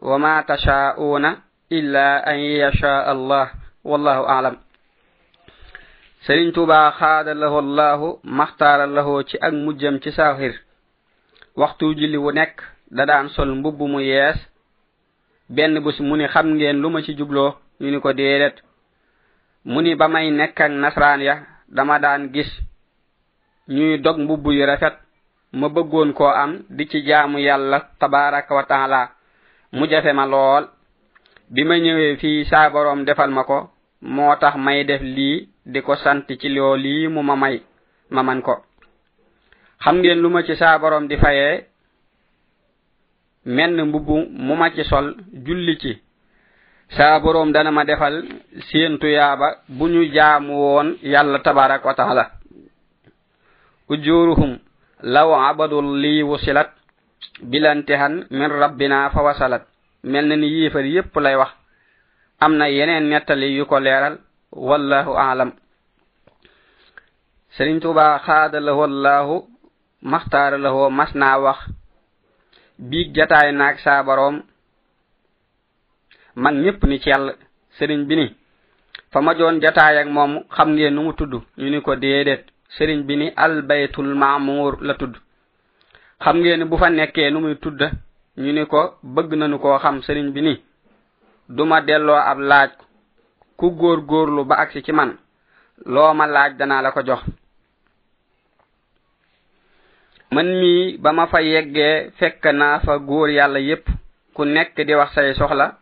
wa 0.08 0.18
ma 0.18 0.44
tachaauna 0.48 1.30
illa 1.78 2.06
an 2.32 2.40
yasha 2.62 2.94
allah 3.12 3.46
wallahu 3.86 4.24
aalam 4.34 4.56
سرين 6.24 6.54
توبا 6.56 6.90
خاد 6.96 7.28
الله 7.36 7.54
الله 7.60 8.00
مختار 8.24 8.84
الله 8.84 9.08
تي 9.28 9.36
اك 9.44 9.52
مجم 9.54 9.98
تي 10.00 10.12
ساخير 10.16 10.54
وقتو 11.56 11.92
جلي 11.94 12.16
و 12.18 12.32
نيك 12.32 12.62
دا 12.96 13.04
دان 13.06 13.28
سول 13.28 13.52
مبوب 13.58 13.84
مو 13.84 14.00
ياس 14.00 14.40
بن 15.52 15.80
بوس 15.84 16.00
موني 16.02 16.28
خام 16.32 16.48
نين 16.56 16.76
لوما 16.80 17.02
تي 17.04 17.14
جوبلو 17.20 17.54
ني 17.84 17.92
نيكو 17.92 18.12
ديدت 18.16 18.56
موني 19.68 19.96
باماي 20.00 20.30
نيك 20.32 20.50
اك 20.56 20.72
نصران 20.72 21.22
يا 21.28 21.44
داما 21.70 21.98
دان 22.00 22.32
غيس 22.34 22.52
ني 23.68 23.98
دوك 24.00 24.18
مبوب 24.24 24.48
يي 24.56 24.64
رافات 24.66 24.98
ما 25.54 25.68
بغون 25.68 26.14
كو 26.16 26.30
ام 26.32 26.64
دي 26.72 26.86
تي 26.88 27.00
جامو 27.04 27.36
يالا 27.38 27.88
تبارك 28.02 28.48
وتعالى 28.52 29.10
مجافه 29.76 30.12
ما 30.16 30.26
لول 30.26 30.68
بما 31.52 31.78
نيوي 31.84 32.16
في 32.16 32.44
سا 32.48 32.68
بروم 32.72 33.04
ديفال 33.06 33.32
مكو 33.32 33.73
moo 34.04 34.36
tax 34.40 34.56
may 34.60 34.84
def 34.84 35.02
lii 35.02 35.48
di 35.66 35.80
ko 35.82 35.96
sant 35.96 36.28
ci 36.28 36.50
loo 36.50 36.76
lii 36.76 37.08
mu 37.08 37.22
ma 37.24 37.36
may 37.36 37.56
ma 38.12 38.22
man 38.24 38.42
ko 38.42 38.56
xam 39.84 39.98
ngeen 39.98 40.20
lu 40.22 40.30
ma 40.30 40.44
ci 40.44 40.56
saa 40.56 40.80
borom 40.80 41.08
di 41.08 41.16
fayee 41.18 41.66
menn 43.46 43.80
mbubbu 43.82 44.16
mu 44.46 44.54
ma 44.56 44.70
ci 44.76 44.84
sol 44.84 45.16
julli 45.32 45.78
ci 45.82 46.02
saa 46.96 47.20
borom 47.22 47.52
dana 47.54 47.72
ma 47.72 47.84
defal 47.86 48.16
séentu 48.72 49.08
yaaba 49.08 49.48
bu 49.70 49.88
ñu 49.88 50.12
jaamu 50.14 50.54
woon 50.54 50.90
yàlla 51.02 51.40
tabaraka 51.40 51.88
wa 51.88 51.94
taala 51.96 52.32
ujuruhum 53.90 54.60
law 55.14 55.32
abadul 55.50 55.88
li 56.02 56.24
wusilat 56.24 56.70
bilantihan 57.42 58.16
min 58.32 58.52
rabbina 58.52 59.10
fa 59.14 59.22
wasalat 59.22 59.64
mel 60.04 60.28
ni 60.28 60.48
yéefar 60.48 60.86
yépp 60.86 61.16
lay 61.20 61.36
wax 61.36 61.54
am 62.44 62.58
na 62.60 62.68
yeneen 62.70 63.08
nettali 63.08 63.56
yu 63.58 63.66
ko 63.72 63.80
leeral 63.80 64.18
wallahu 64.52 65.12
aalam 65.18 65.52
sëriñ 67.56 67.78
tuba 67.82 68.20
xaada 68.26 68.60
la 68.60 68.72
wallahu 68.80 69.36
maxtaara 70.02 70.58
la 70.58 70.70
woo 70.76 70.90
mas 70.90 71.12
naa 71.16 71.38
wax 71.46 71.60
biig 72.90 73.08
jataay 73.16 73.52
naag 73.54 73.78
saa 73.86 74.04
boroom 74.08 74.36
mag 76.36 76.56
ñëpp 76.64 76.80
ni 76.90 77.00
ci 77.02 77.10
yàlla 77.10 77.34
sëriñ 77.78 78.02
bi 78.08 78.16
ni 78.18 78.28
fa 79.12 79.22
ma 79.26 79.32
joon 79.40 79.62
jataay 79.64 79.96
ak 80.00 80.08
moom 80.16 80.34
xam 80.56 80.70
ngeen 80.74 80.94
nu 80.96 81.02
mu 81.06 81.14
tudd 81.20 81.34
ñu 81.60 81.68
ni 81.70 81.82
ko 81.82 81.96
déedéet 81.96 82.44
sëriñ 82.76 83.00
bi 83.08 83.16
ni 83.18 83.28
albaytul 83.44 84.14
maamuur 84.22 84.74
la 84.82 84.94
tudd 84.96 85.16
xam 86.24 86.38
ngeen 86.40 86.64
bu 86.70 86.76
fa 86.82 86.90
nekkee 86.90 87.30
nu 87.32 87.40
muy 87.40 87.56
tudd 87.64 87.80
ñu 88.42 88.52
ni 88.54 88.66
ko 88.72 88.80
bëgg 89.16 89.32
nanu 89.38 89.58
koo 89.60 89.78
xam 89.84 90.02
sëriñ 90.02 90.28
bi 90.34 90.42
ni 90.42 90.56
duma 91.50 91.82
delloo 91.82 92.16
ab 92.16 92.40
laaj 92.40 92.72
ku 93.58 93.72
góor 93.76 94.02
góorlu 94.06 94.46
ba 94.46 94.56
agsi 94.56 94.84
ci 94.84 94.92
man 94.92 95.18
loo 95.86 96.14
ma 96.14 96.28
laaj 96.28 96.58
danaa 96.58 96.82
la 96.82 96.92
ko 96.92 97.02
jox 97.04 97.24
man 100.32 100.48
mii 100.60 100.98
ba 100.98 101.12
ma 101.14 101.28
fa 101.28 101.42
yeggee 101.42 102.12
fekk 102.20 102.44
naa 102.54 102.80
fa 102.80 102.98
góor 103.00 103.30
yàlla 103.30 103.60
yépp 103.60 103.88
ku 104.34 104.46
nekk 104.46 104.76
di 104.88 104.96
wax 104.96 105.14
say 105.14 105.34
soxla 105.34 105.78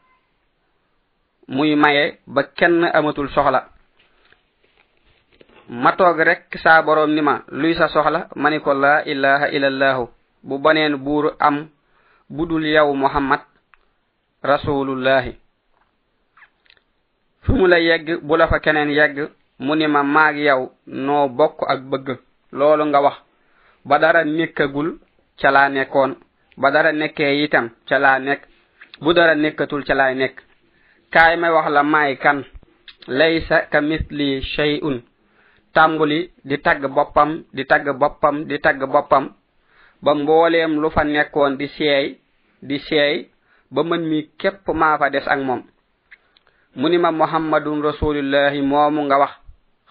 muy 1.48 1.76
maye 1.76 2.18
ba 2.28 2.44
kenn 2.44 2.84
amatul 2.94 3.30
soxla 3.30 3.70
ma 5.70 5.92
toog 5.94 6.20
rek 6.20 6.58
saa 6.64 6.82
boroom 6.82 7.12
ni 7.14 7.22
ma 7.22 7.42
luy 7.48 7.74
sa 7.76 7.88
soxla 7.88 8.28
ma 8.36 8.50
ni 8.50 8.60
ko 8.62 8.74
laa 8.74 9.04
ilaha 9.06 9.48
illallahu 9.56 10.10
bu 10.44 10.60
baneen 10.60 10.96
buur 10.98 11.36
am 11.40 11.70
budul 12.30 12.66
yow 12.66 12.94
muhammad 12.94 13.40
rasulullahi 14.44 15.41
fi 17.46 17.52
mu 17.54 17.68
la 17.68 17.80
yegg 17.80 18.20
bu 18.22 18.36
la 18.38 18.48
fa 18.48 18.60
keneen 18.60 18.90
yegg 18.90 19.30
mu 19.60 19.76
ni 19.76 19.88
ma 19.88 20.04
maag 20.04 20.38
yow 20.38 20.72
noo 20.88 21.28
bokk 21.30 21.60
ak 21.68 21.80
bëgg 21.92 22.08
loolu 22.52 22.84
nga 22.86 23.00
wax 23.02 23.18
ba 23.86 24.00
dara 24.00 24.24
nekkagul 24.26 25.00
ca 25.40 25.50
laa 25.52 25.70
nekkoon 25.70 26.12
ba 26.62 26.72
dara 26.72 26.92
nekkee 26.92 27.44
itam 27.44 27.70
ca 27.88 27.98
laa 28.00 28.20
nekk 28.20 28.42
bu 29.02 29.14
dara 29.14 29.36
nekkatul 29.36 29.84
ca 29.86 29.94
laay 29.94 30.16
nekk 30.16 30.36
kaay 31.14 31.36
may 31.38 31.52
wax 31.52 31.70
la 31.72 31.84
maay 31.84 32.18
kan 32.18 32.44
laysa 33.08 33.66
ka 33.72 33.82
mitli 33.82 34.42
shayun 34.44 35.02
tàmbuli 35.74 36.32
di 36.46 36.58
tagg 36.62 36.86
boppam 36.96 37.44
di 37.54 37.66
tagg 37.66 37.88
boppam 38.00 38.46
di 38.46 38.60
tagg 38.60 38.80
boppam 38.86 39.34
ba 40.02 40.14
mbooleem 40.16 40.80
lu 40.82 40.90
fa 40.90 41.04
nekkoon 41.04 41.58
di 41.58 41.68
seey 41.68 42.18
di 42.62 42.80
seey 42.80 43.30
ba 43.72 43.84
mën 43.84 44.04
mi 44.10 44.30
képp 44.38 44.68
maa 44.76 44.98
fa 44.98 45.10
des 45.10 45.28
ak 45.28 45.40
moom 45.40 45.64
mu 46.76 46.88
ni 46.88 46.98
ma 46.98 47.12
muhammadun 47.12 47.82
rasulillahi 47.84 48.62
moomu 48.64 49.04
nga 49.06 49.18
wax 49.20 49.32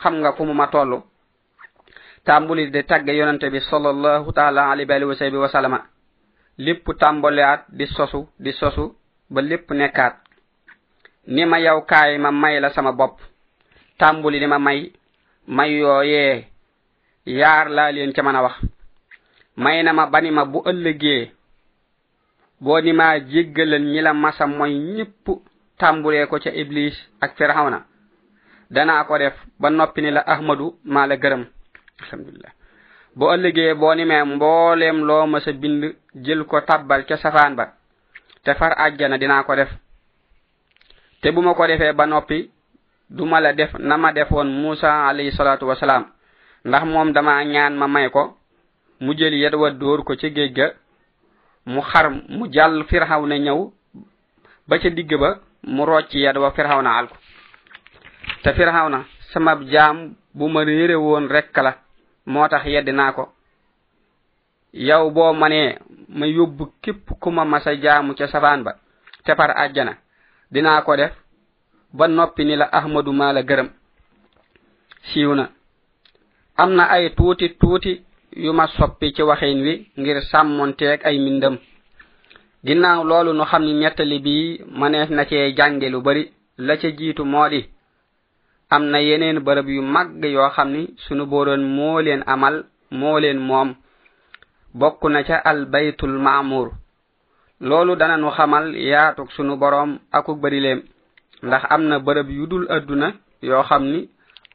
xam 0.00 0.14
nga 0.24 0.32
ku 0.32 0.44
mu 0.48 0.54
ma 0.54 0.66
tollu 0.66 1.02
tàmbuli 2.24 2.70
di 2.70 2.82
tàgge 2.84 3.12
yonante 3.12 3.50
bi 3.52 3.60
salallahu 3.60 4.32
taala 4.32 4.70
alayhi 4.70 5.04
wa 5.04 5.14
sallam 5.14 5.40
wa 5.40 5.48
sallama 5.48 5.78
lépp 6.58 6.88
tàmbaliat 7.00 7.66
di 7.68 7.86
sosu 7.86 8.28
di 8.38 8.52
sosu 8.52 8.96
ba 9.28 9.40
lépp 9.42 9.70
nekkaat 9.74 10.14
ni 11.28 11.44
ma 11.44 11.58
yow 11.60 11.84
kaay 11.84 12.16
ma 12.18 12.30
may 12.32 12.58
la 12.60 12.70
sama 12.70 12.92
bopp 12.92 13.20
tàmbuli 13.98 14.38
di 14.40 14.46
ma 14.46 14.58
may 14.58 14.90
may 15.48 15.76
yooyee 15.80 16.46
yaar 17.26 17.68
laa 17.68 17.92
leen 17.92 18.12
ca 18.14 18.22
mën 18.22 18.36
a 18.36 18.42
wax 18.42 18.54
may 19.56 19.82
na 19.82 19.92
ma 19.92 20.06
bani 20.06 20.30
ma 20.30 20.44
bu 20.46 20.62
ëllëgee 20.70 21.30
boo 22.60 22.80
ni 22.80 22.92
maa 22.94 23.18
jéggalal 23.20 23.82
ñi 23.82 24.00
la 24.02 24.14
masa 24.14 24.46
mooy 24.46 24.74
ñëpp 24.78 25.24
tàmbulee 25.80 26.26
ko 26.26 26.38
ca 26.38 26.50
iblis 26.50 26.94
ak 27.20 27.30
firaawna 27.36 27.78
danaa 28.70 29.04
ko 29.04 29.18
def 29.18 29.34
ba 29.60 29.70
noppi 29.70 30.02
ni 30.02 30.10
la 30.10 30.20
ahmadu 30.26 30.76
maa 30.84 31.06
la 31.06 31.16
gërëm 31.16 31.44
alhamdulilah 32.02 32.52
bo 33.16 33.32
ëllëgee 33.34 33.74
boo 33.80 33.94
nimee 33.94 34.22
mbooleem 34.24 34.98
loo 35.08 35.26
ma 35.26 35.40
sa 35.40 35.52
bind 35.52 35.96
jël 36.14 36.44
ko 36.44 36.60
tàbbal 36.60 37.06
ca 37.08 37.16
safaan 37.16 37.54
ba 37.56 37.72
te 38.44 38.54
far 38.54 38.72
àjjana 38.78 39.16
dinaa 39.18 39.42
ko 39.44 39.56
def 39.56 39.70
te 41.22 41.30
bu 41.32 41.40
ma 41.42 41.54
ko 41.54 41.66
defee 41.66 41.92
ba 41.92 42.06
noppi 42.06 42.50
du 43.08 43.24
ma 43.24 43.40
la 43.40 43.52
def 43.52 43.72
na 43.78 43.96
ma 43.96 44.12
defoon 44.12 44.48
muusa 44.62 45.08
alayhi 45.08 45.32
salaatu 45.32 45.66
wasalaam 45.68 46.04
ndax 46.64 46.84
moom 46.84 47.12
dama 47.12 47.44
ñaan 47.44 47.74
ma 47.76 47.88
may 47.88 48.10
ko 48.10 48.36
mu 49.00 49.14
jël 49.16 49.34
yedwa 49.34 49.70
dóor 49.70 50.04
ko 50.04 50.14
ca 50.16 50.28
géej 50.28 50.52
ga 50.52 50.72
mu 51.66 51.80
xar 51.80 52.10
mu 52.10 52.46
jàll 52.52 52.84
firxaw 52.84 53.26
na 53.26 53.38
ñëw 53.38 53.72
ba 54.68 54.78
ca 54.78 54.90
digg 54.90 55.14
ba 55.20 55.40
mu 55.64 55.84
rocci 55.84 56.20
yad 56.20 56.36
wa 56.36 56.50
firhawna 56.52 56.96
alku 56.98 57.16
te 58.42 58.52
firhawna 58.54 59.04
sama 59.32 59.56
jam 59.64 60.14
bu 60.34 60.48
ma 60.48 60.64
rere 60.64 60.94
won 60.96 61.28
rek 61.28 61.52
kala 61.52 61.74
motax 62.26 62.64
yedina 62.66 63.12
ko 63.12 63.32
yaw 64.72 65.08
bo 65.10 65.32
mané 65.34 65.78
ma 66.08 66.26
yobbu 66.26 66.72
kep 66.82 67.10
kuma 67.20 67.44
massa 67.44 67.76
jamu 67.76 68.14
ci 68.14 68.26
safan 68.28 68.62
ba 68.64 68.72
te 69.24 69.34
par 69.34 69.50
aljana 69.56 69.94
dina 70.50 70.82
ko 70.82 70.96
def 70.96 71.12
ba 71.92 72.06
nopi 72.08 72.44
ni 72.44 72.56
la 72.56 72.68
ahmadu 72.72 73.12
mala 73.12 73.42
gërem 73.42 73.68
siwna 75.12 75.50
amna 76.56 76.82
ay 76.90 77.10
tuuti 77.16 77.48
tuuti 77.60 78.02
yu 78.36 78.52
ma 78.52 78.66
soppi 78.66 79.12
ci 79.12 79.22
waxin 79.22 79.62
wi 79.62 79.90
ngir 79.98 80.22
samonté 80.22 80.92
ak 80.92 81.04
ay 81.06 81.18
mindam 81.18 81.58
ginnaaw 82.66 83.00
loolu 83.08 83.30
nu 83.38 83.44
xam 83.50 83.62
ni 83.66 83.72
ñetteli 83.82 84.16
bii 84.26 84.48
mëneef 84.80 85.08
na 85.16 85.22
cee 85.30 85.46
jànge 85.58 85.86
lu 85.90 85.98
bari 86.06 86.22
la 86.66 86.74
ca 86.80 86.88
jiitu 86.98 87.22
mooli 87.32 87.60
am 88.74 88.84
na 88.92 88.98
yeneen 89.06 89.38
bërëb 89.46 89.68
yu 89.76 89.82
màgg 89.94 90.20
yoo 90.34 90.50
xam 90.56 90.68
ni 90.74 90.82
sunu 91.04 91.24
booroon 91.30 91.62
moo 91.76 91.98
leen 92.06 92.22
amal 92.32 92.56
moo 93.00 93.18
leen 93.22 93.38
moom 93.48 93.68
bokk 94.80 94.98
na 95.14 95.20
ca 95.28 95.36
al 95.50 95.60
baytul 95.72 96.14
maamur 96.26 96.68
loolu 97.68 97.92
dana 98.00 98.16
nu 98.22 98.28
xamal 98.36 98.66
yaatug 98.90 99.28
sunu 99.36 99.52
boroom 99.62 99.90
akuk 100.16 100.38
barileem 100.42 100.80
ndax 101.46 101.62
am 101.74 101.82
na 101.90 101.96
bërëb 102.06 102.28
yu 102.36 102.44
dul 102.50 102.64
adduna 102.76 103.08
yoo 103.48 103.62
xam 103.68 103.82
ni 103.92 104.00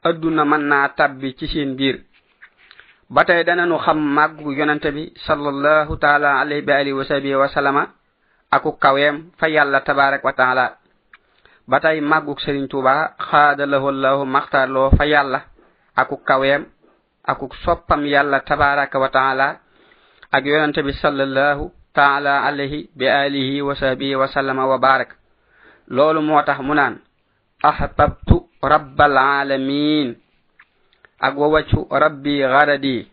adduna 0.07 0.41
mën 0.49 0.63
naa 0.69 0.87
tabbi 0.97 1.27
ci 1.37 1.45
seen 1.53 1.71
biir 1.77 1.97
batay 3.15 3.47
dana 3.47 3.63
nu 3.63 3.79
xam 3.79 3.95
màggu 3.95 4.51
yonante 4.51 4.91
bi 4.91 5.13
sallallahu 5.15 5.95
taala 6.03 6.35
alayhi 6.43 6.67
wa 6.91 6.99
alihi 6.99 6.99
wa 6.99 7.03
sahbihi 7.07 7.35
wa 7.39 7.47
sallama 7.47 7.83
aku 8.51 8.75
kawem 8.75 9.31
fa 9.39 9.47
yàlla 9.47 9.79
tabarak 9.87 10.19
wa 10.19 10.35
taala 10.35 10.75
batay 11.63 12.03
màggu 12.03 12.35
serigne 12.43 12.67
touba 12.67 13.15
khadalahu 13.15 13.87
allah 13.87 14.19
makhtar 14.27 14.67
lo 14.67 14.91
fa 14.91 15.07
yàlla 15.07 15.47
aku 15.95 16.19
kawem 16.27 16.67
aku 17.23 17.47
soppam 17.63 18.03
yàlla 18.03 18.43
tabaraka 18.43 18.99
wa 18.99 19.07
taala 19.07 19.63
ak 20.27 20.43
yonante 20.43 20.83
bi 20.83 20.91
sallallahu 20.91 21.71
taala 21.95 22.43
alayhi 22.43 22.89
bi 22.93 23.07
alihi 23.07 23.63
wa 23.63 23.79
sahbihi 23.79 24.19
wa 24.19 24.27
salama 24.27 24.67
wa 24.67 24.75
barak 24.75 25.15
loolu 25.87 26.19
motax 26.19 26.59
tax 26.59 26.67
mu 26.67 26.75
naan 26.75 26.99
ahbabtu 27.63 28.43
rabbal 28.59 29.15
alamin 29.15 30.19
ak 31.19 31.33
wawacu 31.39 31.87
rabbi 31.87 32.43
gharadi 32.43 33.07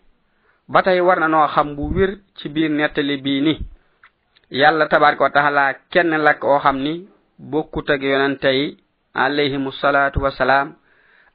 batay 0.66 0.98
warna 0.98 1.28
no 1.28 1.46
xam 1.46 1.74
bu 1.76 1.90
wir 1.94 2.10
ci 2.38 2.48
biir 2.48 2.70
netali 2.70 3.16
bi 3.22 3.40
ni 3.40 3.54
yalla 4.50 4.88
tabaraka 4.88 5.30
taala 5.30 5.74
kenn 5.90 6.10
la 6.10 6.34
ko 6.38 6.58
xamni 6.58 7.06
bokku 7.38 7.82
tag 7.82 8.02
yonentay 8.02 8.76
alayhi 9.14 9.58
musallatu 9.58 10.18
wassalam 10.20 10.74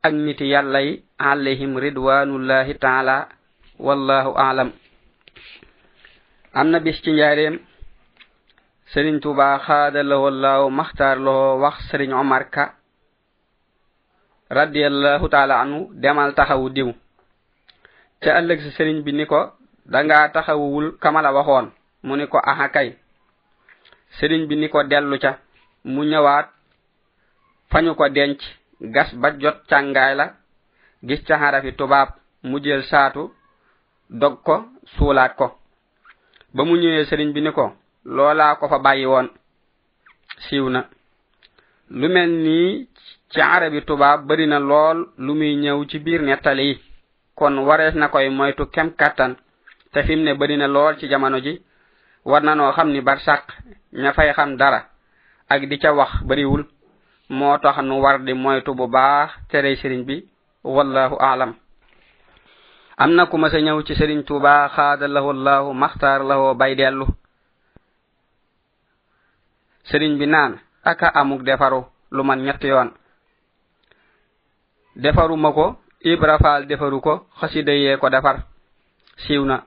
ak 0.04 0.12
nit 0.14 0.40
yalla 0.42 0.80
yi 0.82 1.04
alayhim 1.18 1.78
ridwanullahi 1.80 2.74
taala 2.80 3.30
wallahu 3.80 4.36
a'lam 4.36 4.72
amna 6.54 6.80
bis 6.80 7.00
ci 7.02 7.12
ndiarem 7.12 7.60
serigne 8.92 9.20
touba 9.24 9.60
khadalahu 9.60 10.28
allah 10.30 10.70
makhtar 10.70 11.16
lo 11.20 11.60
wax 11.64 11.76
serigne 11.90 12.16
omar 12.16 12.50
ka 12.52 12.74
radiyallahu 14.48 15.28
ta'ala 15.28 15.62
anhu 15.62 15.92
demal 15.92 16.32
taxawu 16.36 16.72
diw 16.72 16.90
ca 18.24 18.40
ëllëg 18.40 18.60
sa 18.64 18.72
sëriñ 18.72 19.04
bi 19.04 19.12
ni 19.14 19.26
ko 19.28 19.52
da 19.86 20.04
ngaa 20.04 20.30
taxawuwul 20.34 20.98
kama 21.00 21.22
la 21.22 21.32
waxoon 21.34 21.72
mu 22.04 22.16
ni 22.16 22.28
ko 22.28 22.40
aha 22.40 22.70
kay 22.70 22.96
sëriñ 24.20 24.48
bi 24.48 24.56
ni 24.56 24.68
ko 24.70 24.84
dellu 24.84 25.20
ca 25.20 25.32
mu 25.84 26.04
ñëwaat 26.04 26.48
fañu 27.72 27.96
ko 27.96 28.10
denc 28.10 28.40
gas 28.82 29.14
ba 29.16 29.30
jot 29.42 29.58
càngaay 29.70 30.16
la 30.16 30.26
gis 31.04 31.22
ca 31.28 31.38
xarafi 31.38 31.72
tubaab 31.78 32.10
mu 32.44 32.60
jël 32.64 32.84
saatu 32.84 33.34
dog 34.10 34.44
ko 34.44 34.64
suulaat 34.98 35.36
ko 35.36 35.60
ba 36.56 36.64
mu 36.64 36.76
ñëwee 36.78 37.06
sëriñ 37.06 37.34
bi 37.34 37.42
ni 37.42 37.52
ko 37.52 37.76
loolaa 38.06 38.56
ko 38.56 38.68
fa 38.70 38.80
bàyyi 38.80 39.06
woon 39.06 39.28
siiw 40.48 40.70
na 40.70 40.88
lu 41.90 42.08
mel 42.10 42.30
nii 42.32 42.88
ci 43.32 43.42
arabi 43.42 43.82
tubaab 43.84 44.24
bari 44.28 44.48
na 44.48 44.60
lool 44.60 45.10
lu 45.20 45.34
muy 45.36 45.56
ñëw 45.64 45.80
ci 45.90 45.98
biir 46.06 46.22
nettali 46.24 46.64
yi 46.70 46.74
kon 47.40 47.56
warees 47.68 47.96
na 48.00 48.08
koy 48.14 48.28
moytu 48.38 48.64
kem 48.74 48.90
kàttan 49.00 49.32
te 49.92 50.00
fim 50.08 50.22
ne 50.24 50.32
bari 50.40 50.56
na 50.58 50.68
lool 50.76 50.94
ci 51.00 51.06
jamono 51.12 51.38
ji 51.46 51.54
war 52.30 52.42
na 52.46 52.54
noo 52.56 52.72
xam 52.76 52.90
ni 52.92 53.02
barsàq 53.08 53.42
ña 54.02 54.12
fay 54.18 54.30
xam 54.38 54.52
dara 54.60 54.82
ak 55.54 55.62
di 55.70 55.78
ca 55.84 55.92
wax 56.00 56.12
bariwul 56.28 56.64
moo 57.38 57.58
tax 57.64 57.76
nu 57.88 57.96
war 58.04 58.18
di 58.26 58.34
moytu 58.34 58.72
bu 58.80 58.86
baax 58.88 59.30
terey 59.52 59.76
sëriñ 59.82 60.02
bi 60.08 60.16
wallahu 60.64 61.16
aalam 61.20 61.52
am 63.02 63.12
na 63.16 63.26
ku 63.26 63.38
mësa 63.38 63.60
ñëw 63.66 63.80
ci 63.88 63.94
sëriñ 63.96 64.20
tuuba 64.28 64.54
xaadalahu 64.76 65.30
llahu 65.46 65.70
maxtaar 65.82 66.22
laho 66.30 66.56
bay 66.60 66.74
dellu 66.76 67.06
sëriñ 69.90 70.14
bi 70.20 70.26
naan 70.28 70.54
aka 70.92 71.08
amuk 71.20 71.42
defaru 71.46 71.82
lu 72.16 72.24
man 72.24 72.44
ñett 72.46 72.64
yoon 72.64 72.90
defaruma 74.98 75.54
ko 75.54 75.66
ibrafal 76.02 76.66
defaru 76.66 77.00
ko 77.00 77.14
xasidaye 77.38 77.98
ko 78.02 78.10
defar 78.10 78.42
siwna 79.30 79.64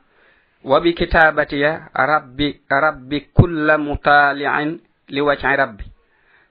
wa 0.67 0.77
bi 0.83 0.93
kitabati 0.95 1.61
ya 1.63 1.89
rabbi 1.95 2.59
rabbi 2.69 3.31
kull 3.33 3.71
mutali'in 3.79 4.79
li 5.09 5.21
wajhi 5.23 5.57
rabbi 5.57 5.87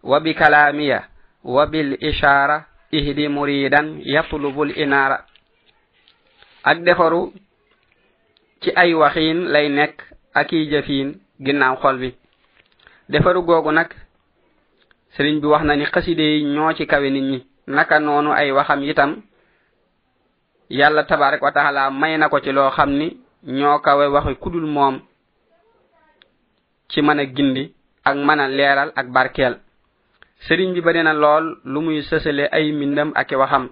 wa 0.03 0.17
bi 0.23 0.31
kalami 0.33 0.87
ya 0.87 1.03
wa 1.43 1.67
bil 1.67 1.97
ishara 1.99 2.65
ihdi 2.91 3.27
muridan 3.27 3.99
yatlubu 3.99 4.63
al 4.63 4.71
inara 4.79 5.25
ak 6.63 6.79
defaru 6.79 7.33
ci 8.63 8.71
ay 8.75 8.95
waxin 8.95 9.51
lay 9.51 9.69
nek 9.69 9.99
ak 10.33 10.47
jafin 10.71 11.19
ginnaw 11.39 11.75
xol 11.83 11.99
bi 11.99 12.09
defaru 13.11 13.43
gogu 13.43 13.71
nak 13.75 13.91
serigne 15.17 15.39
bi 15.43 15.47
wax 15.47 15.63
na 15.67 15.75
ni 15.75 15.85
xasidaye 15.85 16.43
ño 16.47 16.71
ci 16.73 16.87
kawe 16.87 17.09
nit 17.11 17.23
ñi 17.23 17.48
naka 17.69 17.97
noonu 18.03 18.33
ay 18.33 18.49
waxam 18.51 18.81
itam 18.83 19.11
yàlla 20.69 21.03
tabaarak 21.07 21.41
wa 21.41 21.51
taxala 21.53 21.89
may 21.91 22.17
na 22.17 22.29
ko 22.29 22.39
ci 22.41 22.51
loo 22.51 22.69
xam 22.73 22.89
ni 22.99 23.07
ñoo 23.59 23.77
kawe 23.79 24.05
waxi 24.13 24.35
kudul 24.41 24.65
moom 24.75 24.95
ci 26.91 27.01
mën 27.01 27.19
a 27.19 27.25
gindi 27.35 27.63
ak 28.03 28.15
mën 28.25 28.39
a 28.41 28.47
leeral 28.47 28.89
ak 28.95 29.07
barkeel 29.15 29.55
sëriñ 30.47 30.73
bi 30.73 30.81
bëri 30.81 31.03
na 31.03 31.13
lool 31.13 31.45
lu 31.63 31.79
muy 31.81 32.01
sësale 32.09 32.45
ay 32.51 32.71
mindam 32.71 33.11
ak 33.15 33.29
waxam 33.41 33.69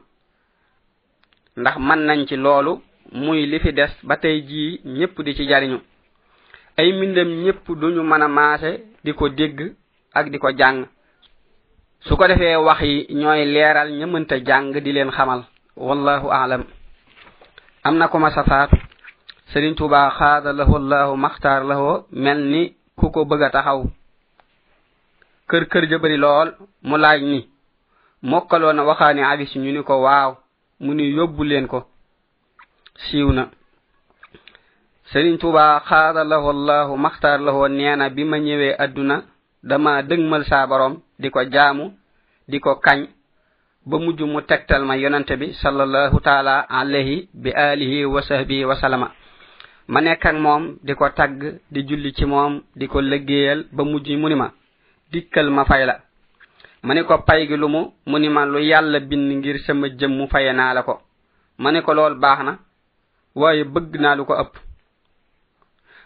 ndax 1.62 1.78
man 1.80 2.00
nañ 2.08 2.20
ci 2.28 2.36
loolu 2.36 2.82
muy 3.12 3.46
li 3.48 3.60
fi 3.60 3.74
des 3.74 3.94
ba 4.04 4.18
tey 4.18 4.42
jii 4.48 4.82
ñépp 4.86 5.22
di 5.26 5.36
ci 5.38 5.48
jariñu 5.50 5.80
ay 6.78 6.92
mindam 7.00 7.30
ñépp 7.44 7.66
duñu 7.70 8.02
mën 8.04 8.22
a 8.24 8.28
maase 8.28 8.72
di 9.04 9.12
ko 9.14 9.30
dégg 9.30 9.74
ak 10.14 10.30
di 10.30 10.38
ko 10.38 10.52
jàng 10.52 10.86
su 12.08 12.15
ko 12.17 12.26
defee 12.28 12.56
wax 12.67 12.80
yi 12.89 13.06
ñooy 13.20 13.46
leeral 13.54 13.89
ña 14.00 14.08
mënta 14.08 14.36
jàng 14.48 14.67
di 14.86 14.91
leen 14.93 15.12
xamal 15.12 15.41
wallahu 15.76 16.28
aalam 16.32 16.63
am 17.84 17.96
na 17.98 18.08
ko 18.08 18.17
ma 18.20 18.32
safaat 18.32 18.70
sëriñ 19.52 19.76
tuuba 19.76 20.10
xaada 20.17 20.54
lahu 20.54 20.76
allahu 20.78 21.17
maxtaar 21.17 21.62
lahu 21.65 22.06
mel 22.12 22.39
ni 22.52 22.76
ku 22.98 23.12
ko 23.12 23.26
bëgg 23.26 23.43
a 23.43 23.50
taxaw 23.50 23.80
kër 25.50 25.65
kër 25.72 25.84
ja 25.91 25.98
bëri 26.00 26.17
lool 26.17 26.50
mu 26.84 26.98
laaj 26.98 27.22
ni 27.24 27.50
mokkaloo 28.22 28.74
na 28.74 28.84
waxaani 28.84 29.22
abis 29.22 29.52
ñu 29.56 29.72
ni 29.72 29.84
ko 29.84 29.96
waaw 30.08 30.32
mu 30.84 30.93
ni 30.93 31.04
yóbbu 31.17 31.43
leen 31.43 31.67
ko 31.67 31.80
siiw 33.06 33.32
na 33.34 33.43
sëriñ 35.12 35.36
tuuba 35.39 35.80
xaada 35.88 36.24
lahu 36.24 36.50
allahu 36.56 36.96
maxtaar 36.98 37.39
lahu 37.41 37.67
nee 37.67 37.96
na 37.98 38.10
bi 38.10 38.24
ma 38.24 38.38
ñëwee 38.39 38.76
adduna 38.84 39.15
dama 39.70 40.02
dëgmal 40.04 40.43
saa 40.46 40.67
borom 40.67 40.98
di 41.20 41.30
ko 41.30 41.44
jaamu 41.44 41.92
di 42.48 42.60
ko 42.60 42.78
kañ 42.86 43.08
ba 43.86 43.98
mujj 44.00 44.22
mu 44.24 44.42
tegtal 44.42 44.86
ma 44.86 44.96
yonante 44.98 45.36
bi 45.38 45.54
sallallahu 45.54 46.22
taala 46.22 46.60
alayhi 46.70 47.28
bi 47.34 47.50
alihi 47.52 48.06
wa 48.06 48.22
sahbihi 48.22 48.66
wa 48.66 48.76
salama 48.76 49.12
ma 49.88 50.02
nekk 50.02 50.26
ak 50.26 50.36
moom 50.38 50.78
di 50.86 50.94
ko 50.94 51.10
tagg 51.10 51.58
di 51.74 51.84
julli 51.84 52.14
ci 52.14 52.26
moom 52.26 52.62
di 52.76 52.88
ko 52.88 53.02
lëggéeyal 53.02 53.66
ba 53.72 53.84
mujj 53.84 54.12
mu 54.16 54.30
ni 54.30 54.36
ma 54.36 54.52
dikkal 55.12 55.50
ma 55.50 55.66
fay 55.66 55.86
la 55.86 56.00
ma 56.84 56.94
ne 56.94 57.04
ko 57.04 57.18
pay 57.26 57.48
gi 57.48 57.56
lu 57.58 57.68
mu 57.68 57.82
mu 58.06 58.18
ni 58.20 58.30
ma 58.30 58.46
lu 58.46 58.60
yàlla 58.60 59.00
bind 59.00 59.32
ngir 59.38 59.58
sama 59.60 59.90
jëm 59.90 60.14
mu 60.18 60.28
faye 60.28 60.54
naa 60.54 60.74
la 60.74 60.84
ko 60.84 61.02
ma 61.58 61.72
ne 61.72 61.82
ko 61.82 61.94
lool 61.94 62.20
baax 62.20 62.40
na 62.44 62.60
waaye 63.36 63.64
bëgg 63.64 63.96
naa 64.00 64.16
lu 64.16 64.26
ko 64.26 64.36
ëpp 64.42 64.54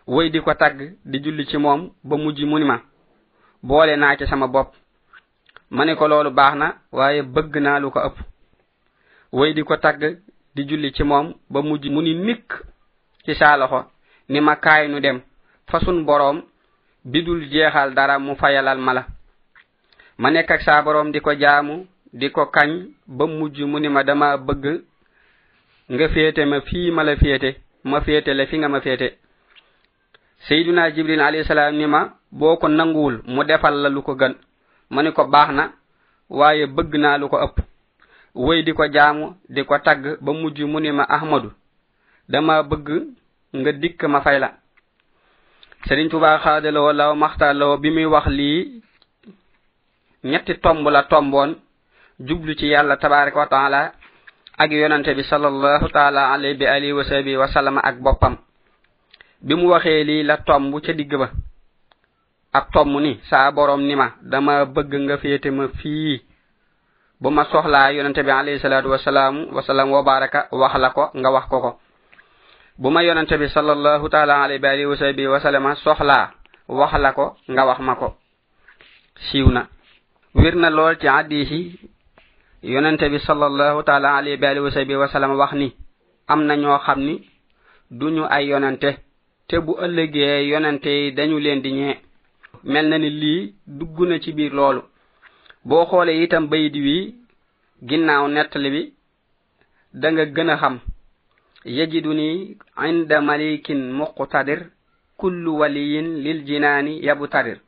way 0.07 0.29
di 0.29 0.39
ko 0.41 0.53
tagg 0.55 0.93
di 1.05 1.19
julli 1.19 1.45
ci 1.47 1.57
moom 1.57 1.91
ba 2.03 2.15
mujj 2.17 2.43
mu 2.45 2.57
ni 2.59 2.65
ma 2.65 2.79
boole 3.63 3.95
naa 3.97 4.15
ci 4.15 4.25
sama 4.27 4.47
bopp 4.47 4.71
mané 5.71 5.95
ko 5.95 6.07
lolu 6.07 6.29
baxna 6.31 6.67
waye 6.91 7.21
bëgg 7.33 7.53
na 7.63 7.79
lu 7.81 7.87
ko 7.93 7.99
ëpp 8.07 8.15
way 9.37 9.51
di 9.55 9.61
ko 9.63 9.75
tagg 9.77 10.01
di 10.55 10.61
julli 10.67 10.91
ci 10.95 11.03
mom 11.03 11.25
ba 11.51 11.59
mujj 11.61 11.85
mu 11.93 12.01
ni 12.01 12.13
nik 12.27 12.43
ci 13.25 13.33
sa 13.39 13.57
loxo 13.57 13.79
ni 14.31 14.39
ma 14.41 14.55
kay 14.55 14.87
nu 14.89 14.99
dem 14.99 15.21
fasun 15.69 16.03
borom 16.05 16.37
bidul 17.11 17.41
jeexal 17.51 17.93
dara 17.95 18.19
mu 18.19 18.35
fayalal 18.35 18.79
mala 18.79 19.05
ma 20.17 20.29
nek 20.31 20.51
ak 20.51 20.61
sa 20.61 20.81
borom 20.81 21.11
di 21.11 21.19
ko 21.21 21.31
jaamu 21.39 21.87
di 22.19 22.29
ko 22.31 22.45
kañ 22.53 22.71
ba 23.07 23.25
mujj 23.27 23.61
mu 23.63 23.79
ni 23.79 23.87
ma 23.87 24.03
dama 24.03 24.37
bëgg 24.37 24.65
nga 25.93 26.07
fete 26.13 26.45
ma 26.45 26.59
fi 26.67 26.91
mala 26.91 27.15
fete 27.15 27.49
ma 27.83 28.01
fete 28.01 28.33
la 28.33 28.45
fi 28.45 28.57
nga 28.57 28.67
ma 28.67 28.81
fete 28.81 29.17
sayyiduna 30.47 30.91
jibril 30.91 31.21
alayhi 31.21 31.45
salam 31.45 31.75
ni 31.77 31.87
ma 31.87 32.09
boko 32.31 32.67
nangul 32.67 33.21
mu 33.25 33.43
defal 33.43 33.75
la 33.81 33.89
lu 33.89 34.01
ko 34.03 34.15
gan 34.15 34.35
mani 34.91 35.13
ko 35.15 35.23
bax 35.31 35.47
na 35.55 35.65
waaye 36.29 36.65
bëgg 36.67 36.93
naa 36.99 37.17
lu 37.17 37.29
ko 37.31 37.37
ëpp 37.45 37.57
wëy 38.45 38.59
di 38.65 38.71
ko 38.75 38.83
jaamu 38.95 39.25
di 39.49 39.61
ko 39.67 39.75
tagg 39.79 40.17
ba 40.21 40.31
mujj 40.33 40.59
mu 40.71 40.79
ni 40.79 40.91
ma 40.91 41.03
ahmadu 41.15 41.49
dama 42.31 42.63
bëgg 42.69 42.87
nga 43.59 43.71
dikk 43.81 44.01
ma 44.11 44.21
fay 44.21 44.37
la 44.39 44.49
sëriñ 45.87 46.07
tuba 46.11 46.39
xaadaloo 46.43 46.91
law 46.99 47.11
maxtaaloo 47.15 47.77
bi 47.81 47.89
muy 47.91 48.05
wax 48.05 48.25
lii 48.37 48.61
ñetti 50.31 50.53
tomb 50.63 50.83
la 50.89 51.03
tomboon 51.03 51.55
jublu 52.27 52.55
ci 52.59 52.67
yàlla 52.67 52.97
tabaraka 52.97 53.39
wa 53.39 53.47
taala 53.47 53.93
ak 54.57 54.71
yonante 54.71 55.13
bi 55.15 55.23
salallahu 55.23 55.87
taala 55.93 56.31
alayhi 56.33 56.57
bi 56.57 56.65
alihi 56.67 56.91
wa 56.93 57.03
sahbihi 57.03 57.37
wa 57.37 57.47
sallama 57.47 57.81
ak 57.83 57.95
boppam 58.03 58.35
bi 59.41 59.55
mu 59.55 59.69
waxee 59.71 60.03
lii 60.03 60.23
la 60.23 60.37
tomb 60.37 60.79
ca 60.85 60.93
digg 60.93 61.15
ba 61.19 61.31
ak 62.51 62.67
tomm 62.75 62.91
ni 62.99 63.15
saa 63.31 63.47
borom 63.55 63.79
ni 63.87 63.95
ma 63.95 64.19
dama 64.19 64.67
bëgg 64.67 64.91
nga 65.07 65.15
féete 65.23 65.47
ma 65.55 65.71
fii 65.79 66.19
bu 67.21 67.29
ma 67.31 67.43
soxlaa 67.47 67.95
yonente 67.95 68.19
bi 68.27 68.27
alayhi 68.31 68.59
salaatu 68.59 68.91
wasalaam 68.91 69.35
wasalaam 69.55 69.87
wa 69.95 70.03
baraka 70.03 70.51
wax 70.51 70.73
la 70.83 70.89
ko 70.91 71.05
nga 71.15 71.29
wax 71.31 71.45
ko 71.47 71.57
ko 71.65 71.71
bu 72.81 72.87
ma 72.91 72.99
yonente 73.07 73.39
bi 73.39 73.47
salallahu 73.47 74.03
taala 74.11 74.43
alayhi 74.43 74.59
baalihi 74.63 74.83
wa 74.85 74.95
sahbihi 74.99 75.27
wasalama 75.31 75.75
soxlaa 75.79 76.35
wax 76.67 76.91
la 76.99 77.11
ko 77.15 77.39
nga 77.55 77.63
wax 77.63 77.79
ma 77.79 77.95
ko 77.95 78.09
siiw 79.31 79.47
na 79.47 79.71
wér 80.35 80.55
na 80.59 80.67
lool 80.69 80.99
ci 80.99 81.07
addiisi 81.07 81.71
yonente 82.67 83.07
bi 83.07 83.15
salallahu 83.23 83.79
taala 83.87 84.19
alayhi 84.19 84.35
baalihi 84.35 84.63
wa 84.67 84.75
sahbihi 84.75 84.97
wasalama 84.99 85.39
wax 85.39 85.55
ni 85.55 85.71
am 86.27 86.43
na 86.43 86.55
ñoo 86.59 86.83
xam 86.83 86.99
ni 86.99 87.15
duñu 87.91 88.27
ay 88.27 88.43
yonente 88.51 88.97
te 89.47 89.55
bu 89.63 89.71
ëllëgee 89.85 90.51
yonente 90.51 90.91
yi 90.91 91.13
dañu 91.17 91.39
leen 91.39 91.61
di 91.63 91.71
ñee 91.71 91.95
mel 92.63 92.89
na 92.89 92.97
ni 92.99 93.09
lii 93.09 93.53
dugg 93.67 93.97
na 94.01 94.19
ci 94.19 94.31
biir 94.33 94.53
loolu 94.53 94.81
boo 95.65 95.85
xoolee 95.89 96.23
itam 96.23 96.47
bayit 96.49 96.75
wi 96.85 96.95
ginnaaw 97.87 98.25
nettali 98.33 98.69
bi 98.75 98.81
da 100.01 100.07
nga 100.13 100.23
gën 100.35 100.49
a 100.49 100.55
xam 100.61 100.75
yajidu 101.77 102.11
ni 102.19 102.27
inda 102.89 103.17
malikin 103.27 103.81
muqtadir 103.99 104.61
kullu 105.19 105.51
waliyin 105.59 106.07
lil 106.23 106.39
jinaani 106.47 106.93
yabutadir 107.07 107.59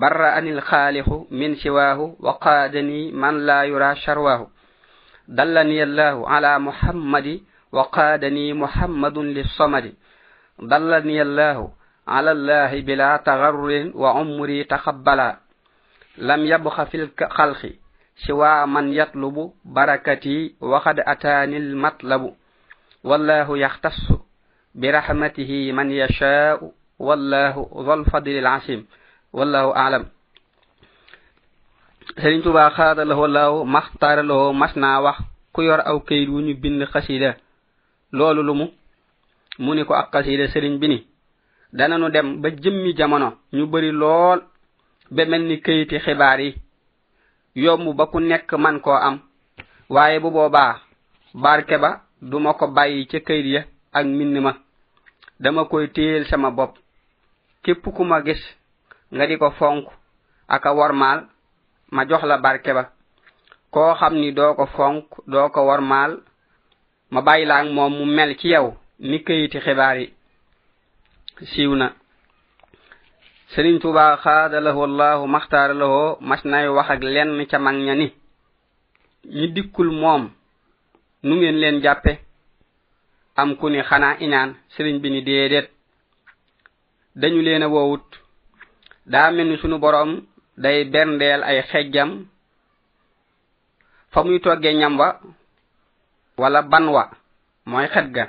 barra 0.00 0.28
anil 0.38 0.60
xaalixu 0.68 1.16
min 1.38 1.52
siwaahu 1.60 2.06
wa 2.26 2.32
qaadani 2.42 3.00
man 3.20 3.36
laa 3.46 3.64
yura 3.70 3.90
charwaahu 4.02 4.46
dallani 5.36 5.80
allahu 5.80 6.24
ala 6.26 6.60
muhammadi 6.60 7.42
wa 7.72 7.84
qaadani 7.94 8.52
muhammadun 8.54 9.34
lisomadi 9.34 9.92
dallani 10.70 11.20
allahu 11.20 11.72
على 12.08 12.32
الله 12.32 12.80
بلا 12.80 13.16
تغرر 13.16 13.92
وعمري 13.94 14.64
تخبلا 14.64 15.38
لم 16.18 16.46
يبخ 16.46 16.82
في 16.84 17.08
الخلق 17.20 17.72
سوى 18.26 18.66
من 18.66 18.92
يطلب 18.92 19.50
بركتي 19.64 20.54
وقد 20.60 21.00
أتاني 21.00 21.56
المطلب 21.56 22.34
والله 23.04 23.58
يختص 23.58 24.00
برحمته 24.74 25.72
من 25.72 25.90
يشاء 25.90 26.72
والله 26.98 27.70
ذو 27.74 27.94
الفضل 27.94 28.30
العظيم 28.38 28.86
والله 29.32 29.76
أعلم 29.76 30.06
سيرين 32.22 32.42
توبا 32.42 32.68
خاد 32.68 32.98
la 33.00 33.14
الله 33.14 33.64
maxtaara 33.64 34.22
la 34.22 34.52
مسنا 34.54 35.00
naa 35.00 35.00
wax 35.02 35.18
ku 35.52 35.62
yor 35.62 35.80
aw 35.80 35.98
këyit 36.04 36.28
wu 36.28 36.40
ñu 36.46 36.54
bind 36.54 36.84
xasida 36.86 37.36
loolu 38.12 38.42
lu 38.44 38.70
danañu 41.78 42.08
dem 42.14 42.28
ba 42.42 42.48
jëmmi 42.62 42.90
jamono 42.98 43.28
ñu 43.56 43.64
bari 43.72 43.90
lool 44.00 44.38
ba 45.14 45.22
melni 45.30 45.56
keyti 45.64 45.96
xibaar 46.04 46.38
yi 46.46 46.50
yomb 47.64 47.86
ba 47.98 48.04
ku 48.12 48.18
nekk 48.30 48.48
man 48.62 48.76
koo 48.84 48.92
am 49.08 49.16
waaye 49.94 50.16
bu 50.22 50.28
boobaa 50.36 50.72
barke 51.42 51.76
ba 51.84 51.90
du 52.28 52.36
ma 52.44 52.50
ko 52.58 52.64
bàyyi 52.76 53.08
ca 53.10 53.18
këyit 53.26 53.46
ya 53.54 53.62
ak 53.96 54.04
minn 54.16 54.40
ma 54.44 54.52
dama 55.42 55.62
koy 55.70 55.84
téyeel 55.94 56.24
sama 56.30 56.48
bopp 56.58 56.74
képp 57.62 57.82
ku 57.96 58.04
ma 58.10 58.18
gis 58.26 58.42
nga 59.14 59.24
di 59.28 59.36
ko 59.38 59.50
fonk 59.58 59.86
ak 60.54 60.64
a 60.66 60.72
wormaal 60.78 61.20
ma 61.94 62.02
jox 62.08 62.22
la 62.24 62.38
barke 62.38 62.72
ba 62.74 62.84
koo 63.72 63.94
xam 63.98 64.14
ni 64.20 64.30
doo 64.36 64.54
ko 64.58 64.66
fonk 64.76 65.04
doo 65.32 65.48
ko 65.54 65.60
wormaal 65.68 66.12
ma 67.10 67.20
bàyyi 67.26 67.46
laa 67.46 67.62
moom 67.64 67.92
mu 67.98 68.04
mel 68.04 68.36
ci 68.38 68.48
yow 68.48 68.76
ni 69.00 69.16
këyiti 69.26 69.58
xibaar 69.60 69.96
yi 69.98 70.06
siiw 71.42 71.74
na 71.74 71.90
sëriñ 73.52 73.78
Tuubaa 73.82 74.14
xaada 74.22 74.60
lahoo 74.62 74.86
allahu 74.86 75.26
maxtaara 75.26 75.74
lahoo 75.74 76.16
mas 76.28 76.42
nay 76.44 76.66
wax 76.68 76.88
ak 76.94 77.02
lenn 77.14 77.30
ca 77.50 77.58
mag 77.58 77.74
ña 77.86 77.94
ni 77.94 78.06
ñi 79.36 79.46
dikkul 79.54 79.90
moom 79.90 80.30
nu 81.26 81.34
ngeen 81.36 81.58
leen 81.60 81.82
jàppe 81.82 82.12
am 83.36 83.56
ku 83.58 83.68
ni 83.68 83.82
xanaa 83.82 84.16
iñaan 84.20 84.50
sëriñ 84.74 84.96
bi 85.02 85.10
ni 85.10 85.20
déedéet 85.26 85.68
dañu 87.16 87.40
leen 87.42 87.62
a 87.66 87.68
woowut 87.68 88.06
daa 89.06 89.30
mel 89.32 89.48
ni 89.48 89.56
sunu 89.58 89.78
boroom 89.78 90.22
day 90.56 90.84
berndeel 90.84 91.42
ay 91.42 91.62
xejjam 91.70 92.10
fa 94.12 94.22
muy 94.24 94.40
toggee 94.40 94.74
ñam 94.74 94.98
wa 95.00 95.20
wala 96.38 96.62
ban 96.62 96.86
wa 96.94 97.02
mooy 97.66 97.86
xet 97.92 98.06
ga 98.14 98.24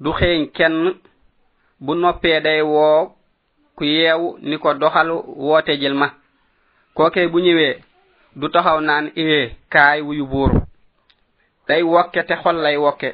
du 0.00 0.10
xeeñ 0.18 0.46
kenn 0.58 0.74
bu 1.82 1.94
noppee 2.00 2.40
day 2.44 2.60
woo 2.62 3.10
ku 3.76 3.84
yeew 3.84 4.38
ni 4.40 4.56
ko 4.62 4.74
doxal 4.80 5.08
woote 5.46 5.72
jël 5.80 5.94
ma 5.94 6.06
kookee 6.96 7.26
bu 7.32 7.38
ñëwee 7.44 7.80
du 8.40 8.46
taxaw 8.52 8.78
naan 8.80 9.04
iwe 9.22 9.38
kaay 9.72 9.98
wuyu 10.06 10.24
buur 10.32 10.50
day 11.68 11.82
wokke 11.82 12.20
te 12.28 12.34
xol 12.42 12.56
lay 12.64 12.76
wokke 12.84 13.08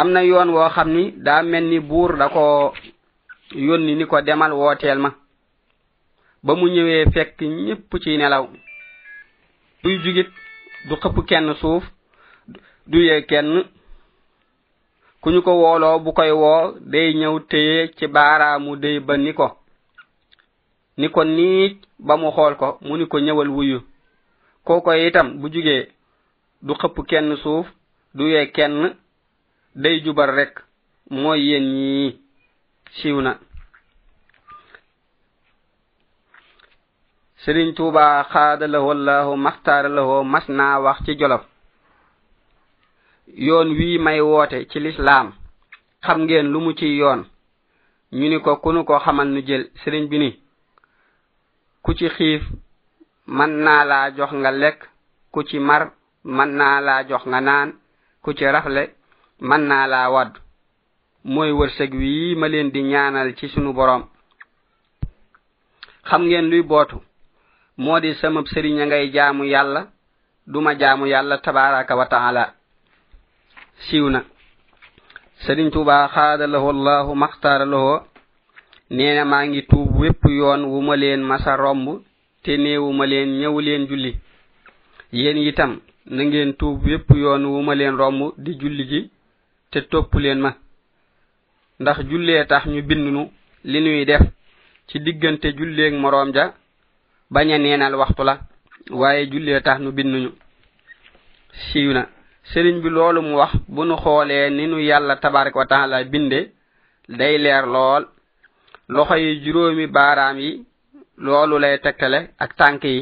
am 0.00 0.08
na 0.14 0.20
yoon 0.30 0.48
woo 0.54 0.68
xam 0.74 0.88
ni 0.96 1.02
daa 1.26 1.42
mel 1.42 1.64
ni 1.68 1.78
buur 1.80 2.10
da 2.18 2.26
koo 2.34 2.72
yónni 3.66 3.92
ni 3.94 4.04
ko 4.10 4.16
demal 4.26 4.52
wooteel 4.60 4.98
ma 5.04 5.10
ba 6.44 6.52
mu 6.58 6.66
ñëwee 6.74 7.10
fekk 7.14 7.38
ñëpp 7.64 7.90
ci 8.02 8.16
nelaw 8.18 8.44
buy 9.82 9.94
jugit 10.02 10.30
du 10.88 10.94
xëpp 11.02 11.16
kenn 11.28 11.48
suuf 11.60 11.84
du 12.90 12.98
yee 13.08 13.22
kenn 13.30 13.50
kuñu 15.20 15.42
ko 15.42 15.52
wooloo 15.62 15.98
bu 16.04 16.10
koy 16.16 16.30
woo 16.42 16.64
day 16.92 17.08
ñëw 17.20 17.36
téye 17.50 17.76
ci 17.96 18.04
baaraamu 18.14 18.70
day 18.82 18.96
ba 19.06 19.14
ni 19.24 19.32
ko 19.38 19.46
ni 20.98 21.06
ko 21.14 21.20
niic 21.36 21.72
ba 22.06 22.14
mu 22.20 22.28
xool 22.36 22.54
ko 22.60 22.68
mu 22.86 22.94
ni 22.98 23.04
ko 23.10 23.16
ñëwal 23.26 23.48
wuyu 23.56 23.78
kooko 24.66 24.90
itam 25.08 25.28
bu 25.40 25.46
jugee 25.54 25.82
du 26.66 26.72
xëpp 26.80 26.96
kenn 27.10 27.36
suuf 27.42 27.66
du 28.16 28.22
yee 28.32 28.50
kenn 28.56 28.96
day 29.82 29.96
jubar 30.04 30.30
rek 30.38 30.52
mooy 31.22 31.40
yéen 31.48 31.66
ñii 31.74 32.10
siiw 32.96 33.18
na 33.20 33.32
sëriñ 37.42 37.68
tuubaa 37.76 38.24
xaada 38.32 38.66
lahu 38.72 38.88
allahu 38.96 39.36
maxtaara 39.44 39.88
lahu 39.96 40.24
mas 40.32 40.46
naa 40.56 40.76
wax 40.84 40.98
ci 41.04 41.12
jolof 41.20 41.44
yoon 43.36 43.70
wii 43.78 43.98
may 43.98 44.20
woote 44.20 44.64
ci 44.70 44.80
lislaam 44.80 45.32
xam 46.02 46.18
ngeen 46.22 46.46
lu 46.52 46.60
mu 46.60 46.72
ci 46.72 46.96
yoon 47.00 47.22
ñu 48.12 48.28
ni 48.28 48.38
ko 48.40 48.56
kunu 48.56 48.84
ko 48.84 48.98
xamal 48.98 49.28
nu 49.28 49.40
jël 49.46 49.70
sëriñ 49.82 50.06
bi 50.10 50.18
ni 50.18 50.38
ku 51.82 51.94
ci 51.94 52.08
xiif 52.08 52.42
man 53.26 53.50
naa 53.64 53.84
laa 53.84 54.10
jox 54.16 54.32
nga 54.34 54.50
lekk 54.50 54.78
ku 55.32 55.42
ci 55.42 55.58
mar 55.58 55.92
man 56.24 56.50
naa 56.58 56.80
laa 56.80 57.02
jox 57.08 57.22
nga 57.26 57.40
naan 57.40 57.70
ku 58.22 58.32
ci 58.34 58.44
raxle 58.44 58.82
man 59.40 59.62
naa 59.68 59.86
laa 59.86 60.10
wadd 60.10 60.32
mooy 61.24 61.50
wërsëg 61.58 61.92
wii 62.00 62.34
ma 62.36 62.46
leen 62.48 62.68
di 62.70 62.82
ñaanal 62.82 63.34
ci 63.38 63.48
sunu 63.48 63.72
boroom 63.72 64.04
xam 66.08 66.22
ngeen 66.24 66.50
luy 66.50 66.62
bootu 66.62 66.96
moo 67.76 68.00
di 68.00 68.12
sëmab 68.14 68.46
sëriñ 68.46 68.74
ngay 68.86 69.10
jaamu 69.14 69.44
yàlla 69.44 69.82
duma 70.46 70.74
jaamu 70.78 71.04
yàlla 71.06 71.38
tabaaraka 71.38 71.96
wa 71.96 72.06
taala 72.06 72.54
siiw 73.88 74.08
na 74.12 74.20
sëriñ 75.44 75.68
Tuubaa 75.72 76.08
xaada 76.14 76.44
lahoo 76.46 76.72
laahu 76.86 77.12
maxtaara 77.22 77.64
lahoo 77.72 77.98
nee 78.96 79.14
na 79.16 79.24
maa 79.24 79.46
ngi 79.48 79.60
tuub 79.70 79.88
wépp 80.00 80.22
yoon 80.38 80.62
wu 80.70 80.80
ma 80.88 80.94
leen 81.02 81.22
masa 81.30 81.56
romb 81.56 81.86
te 82.42 82.50
néewuma 82.62 83.04
leen 83.06 83.28
ñëw 83.40 83.56
leen 83.66 83.82
julli 83.90 84.12
yéen 85.12 85.38
itam 85.50 85.72
na 86.14 86.20
ngeen 86.24 86.52
tuub 86.60 86.84
wépp 86.86 87.08
yoon 87.22 87.42
wu 87.52 87.60
ma 87.68 87.74
leen 87.80 87.96
romb 88.00 88.20
di 88.44 88.52
julli 88.60 88.84
ji 88.90 89.00
te 89.70 89.78
topp 89.90 90.12
leen 90.24 90.40
ma 90.44 90.50
ndax 91.80 91.98
jullee 92.10 92.44
tax 92.50 92.64
ñu 92.72 92.80
bindunu 92.88 93.22
li 93.70 93.78
nuy 93.80 94.04
def 94.04 94.22
ci 94.88 94.98
diggante 95.00 95.46
julleeg 95.58 95.94
moroom 96.02 96.30
ja 96.34 96.44
bañ 97.32 97.52
a 97.54 97.58
neenal 97.58 97.94
waxtu 98.00 98.22
la 98.24 98.34
waaye 99.00 99.26
jullee 99.32 99.60
tax 99.64 99.78
nu 99.80 99.90
binduñu 99.96 100.30
siiw 101.68 101.92
na 101.96 102.02
sëriñ 102.48 102.76
bi 102.82 102.88
loolu 102.96 103.20
mu 103.26 103.32
wax 103.40 103.52
bu 103.74 103.82
nu 103.88 103.94
xoolee 104.02 104.50
ni 104.56 104.64
nu 104.70 104.78
yàlla 104.88 105.14
tabaraka 105.22 105.58
wa 105.58 105.66
taala 105.66 105.96
binde 106.12 106.40
day 107.18 107.36
leer 107.38 107.64
lool 107.66 108.02
loxo 108.94 109.14
yi 109.16 109.30
juróomi 109.44 109.86
baaraam 109.86 110.36
yi 110.38 110.52
loolu 111.24 111.58
lay 111.62 111.76
tegtale 111.84 112.20
ak 112.44 112.50
tànk 112.58 112.82
yi 112.84 113.00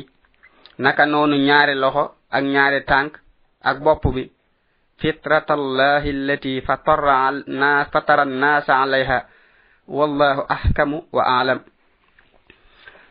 naka 0.83 1.05
noonu 1.07 1.37
ñaari 1.47 1.75
loxo 1.83 2.05
ak 2.37 2.45
ñaari 2.55 2.81
tànk 2.91 3.13
ak 3.69 3.77
bopp 3.85 4.03
bi 4.15 4.23
fitrat 5.01 5.49
allahi 5.51 6.11
allati 6.11 6.53
fatara 6.67 7.31
nas 7.61 7.87
fatara 7.93 8.25
nas 8.25 8.69
alayha 8.69 9.19
wallahu 9.97 10.43
ahkamu 10.55 10.99
wa 11.13 11.23
a'lam 11.39 11.61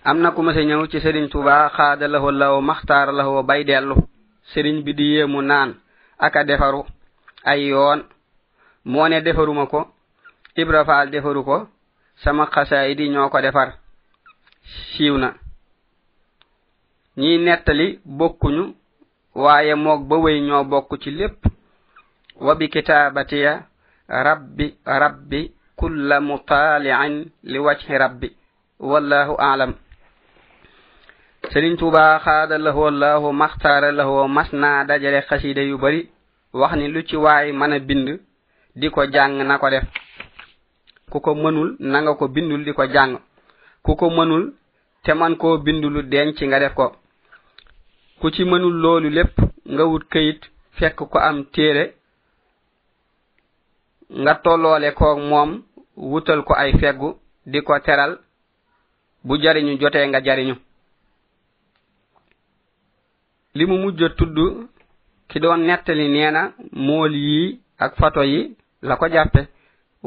amna 0.09 0.31
ku 0.31 0.41
ma 0.43 0.53
se 0.53 0.63
ñew 0.65 0.85
ci 0.91 0.99
serigne 1.01 1.29
touba 1.29 1.69
khadalahu 1.69 2.29
allah 2.29 2.61
makhtar 2.61 3.11
lahu 3.13 3.43
bay 3.43 3.63
delu 3.63 3.95
serigne 4.53 4.83
bi 4.85 4.93
di 4.93 5.13
yemu 5.15 5.41
nan 5.41 5.69
aka 6.17 6.43
defaru 6.43 6.85
ay 7.43 7.67
yoon 7.69 7.99
moo 8.85 9.07
ne 9.09 9.21
defaruma 9.21 9.65
ko 9.71 9.79
ibrafaal 10.61 11.07
defaru 11.13 11.41
ko 11.47 11.55
sama 12.23 12.43
xasaayidi 12.53 13.05
ñoo 13.13 13.29
ko 13.33 13.39
defar 13.45 13.69
siiw 14.91 15.15
na 15.21 15.29
ñiy 17.19 17.37
nettali 17.45 17.87
bokkuñu 18.17 18.63
waaye 19.43 19.73
moog 19.83 20.01
ba 20.09 20.15
wéy 20.23 20.37
ñoo 20.47 20.63
bokk 20.71 20.89
ci 21.01 21.09
lépp 21.19 21.39
wa 22.45 22.53
bi 22.59 22.65
kitaabatiya 22.73 23.51
rabbi 24.07 24.65
rabbi 24.85 25.39
kulla 25.79 26.15
mutaaliin 26.27 27.15
li 27.51 27.59
wajhi 27.65 27.93
rabbi 28.03 28.27
wallahu 28.89 29.33
aalam 29.47 29.71
سرين 31.53 31.77
توبا 31.79 32.17
خاد 32.19 32.51
الله 32.59 32.75
الله 32.87 33.23
مختار 33.31 33.83
الله 33.89 34.27
مسنا 34.27 34.83
دجال 34.83 35.15
خسيدة 35.31 35.61
يبري 35.61 36.01
وخني 36.53 36.87
لوچي 36.87 37.17
واي 37.17 37.51
من 37.51 37.77
بند 37.87 38.19
دي 38.75 38.89
كو 38.89 39.03
جانغ 39.05 39.43
ناكو 39.47 39.69
ديف 39.69 39.83
كوكو 41.11 41.33
منول 41.33 41.77
نانغا 41.79 42.13
كو 42.13 42.27
بندول 42.27 42.63
دي 42.67 42.73
كو 42.73 42.83
جانغ 42.85 43.19
كوكو 43.83 44.09
منول 44.09 44.53
تمان 45.03 45.35
كو 45.35 45.57
بندولو 45.57 46.01
دين 46.01 46.35
چي 46.35 46.45
ديف 46.59 46.73
كو 46.73 46.91
كوشي 48.21 48.43
منول 48.43 48.81
لولو 48.81 49.09
لب 49.09 49.27
نغا 49.65 49.83
ود 49.83 50.03
كيت 50.11 50.45
فيك 50.71 50.95
كو 50.95 51.19
ام 51.19 51.43
تيري 51.43 51.91
nga 54.21 54.35
tolloole 54.43 54.93
koog 54.99 55.19
moom 55.29 55.51
wutal 56.11 56.41
ko 56.47 56.53
ay 56.55 56.71
feggu 56.79 57.09
di 57.51 57.61
ko 57.65 57.73
teral 57.85 58.13
bu 59.25 59.33
jariñu 59.41 59.77
jotee 59.81 60.07
nga 60.07 60.21
jariñu 60.25 60.55
li 63.57 63.65
mu 63.69 63.75
mujj 63.83 64.01
tudd 64.19 64.37
ki 65.29 65.37
doon 65.43 65.57
nettali 65.67 66.05
nee 66.15 66.31
na 66.35 66.43
mool 66.87 67.13
yi 67.27 67.43
ak 67.83 67.91
fato 67.99 68.21
yi 68.31 68.41
la 68.89 68.95
ko 68.99 69.05
jàppe 69.15 69.41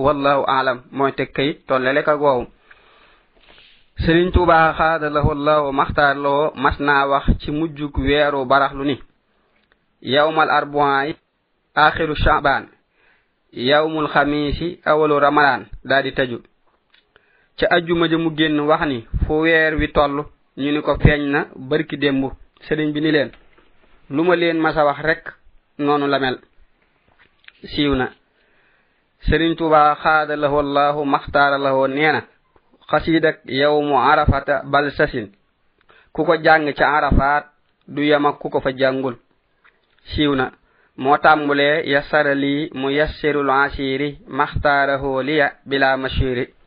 wallahu 0.04 0.42
aalam 0.54 0.78
mooy 0.96 1.12
teg 1.18 1.28
kayit 1.36 1.56
tollale 1.68 2.02
ka 2.08 2.14
goow 2.22 2.40
sëriñ 4.02 4.28
tuuba 4.34 4.58
xaada 4.78 5.06
lahu 5.16 5.30
llahu 5.46 5.72
maxtaar 5.80 6.16
loo 6.24 6.44
mas 6.62 6.76
naa 6.86 7.04
wax 7.10 7.24
ci 7.40 7.48
mujjug 7.58 7.94
weeru 8.04 8.40
baraxlu 8.50 8.84
ni 8.84 8.96
yawmal 10.12 10.50
arboi 10.58 11.08
axiru 11.84 12.14
chaban 12.24 12.64
yawmul 13.68 14.08
xamiisi 14.14 14.68
awalu 14.90 15.14
ramadan 15.26 15.62
daa 15.88 16.02
di 16.04 16.12
taju 16.16 16.38
ca 17.58 17.66
ajjuma 17.74 18.04
ja 18.10 18.16
mu 18.18 18.30
génn 18.38 18.60
wax 18.70 18.82
ni 18.90 18.98
fu 19.24 19.32
weer 19.42 19.72
wi 19.80 19.88
toll 19.96 20.14
ñu 20.60 20.70
ni 20.72 20.80
ko 20.82 20.92
feeñ 21.02 21.22
na 21.32 21.40
barki 21.70 21.96
démb 21.96 22.30
sëriñ 22.68 22.90
bi 22.94 23.00
ni 23.00 23.10
leen 23.12 23.30
lu 24.10 24.22
ma 24.24 24.34
leen 24.40 24.58
masa 24.60 24.84
wax 24.84 24.98
rek 25.08 25.22
noonu 25.84 26.06
la 26.12 26.18
mel 26.24 26.36
siiw 27.72 27.94
na 28.00 28.06
sëriñ 29.26 29.52
tuba 29.58 29.80
xaada 30.02 30.36
lahu 30.36 30.56
allahu 30.64 31.00
maxtaara 31.14 31.56
lahu 31.64 31.86
nee 31.88 32.12
na 32.12 32.20
xasiidak 32.90 33.36
yow 33.60 33.76
mu 33.88 33.96
arafata 34.10 34.54
bal 34.72 34.86
sasin 34.98 35.26
ku 36.14 36.24
ko 36.24 36.34
jàng 36.44 36.72
ca 36.78 36.86
arafaat 36.96 37.44
du 37.88 38.02
yama 38.02 38.32
ku 38.32 38.48
ko 38.50 38.60
fa 38.60 38.70
jàngul 38.80 39.16
siiw 40.12 40.34
na 40.34 40.44
moo 41.02 41.16
tàmbulee 41.24 41.76
yasara 41.92 42.34
lii 42.34 42.70
mu 42.80 42.88
yassiru 42.90 43.42
lu 43.42 43.52
asiiri 43.52 44.10
maxtaarahu 44.38 45.22
liya 45.28 45.46
bilaa 45.70 45.96
machiri 45.96 46.59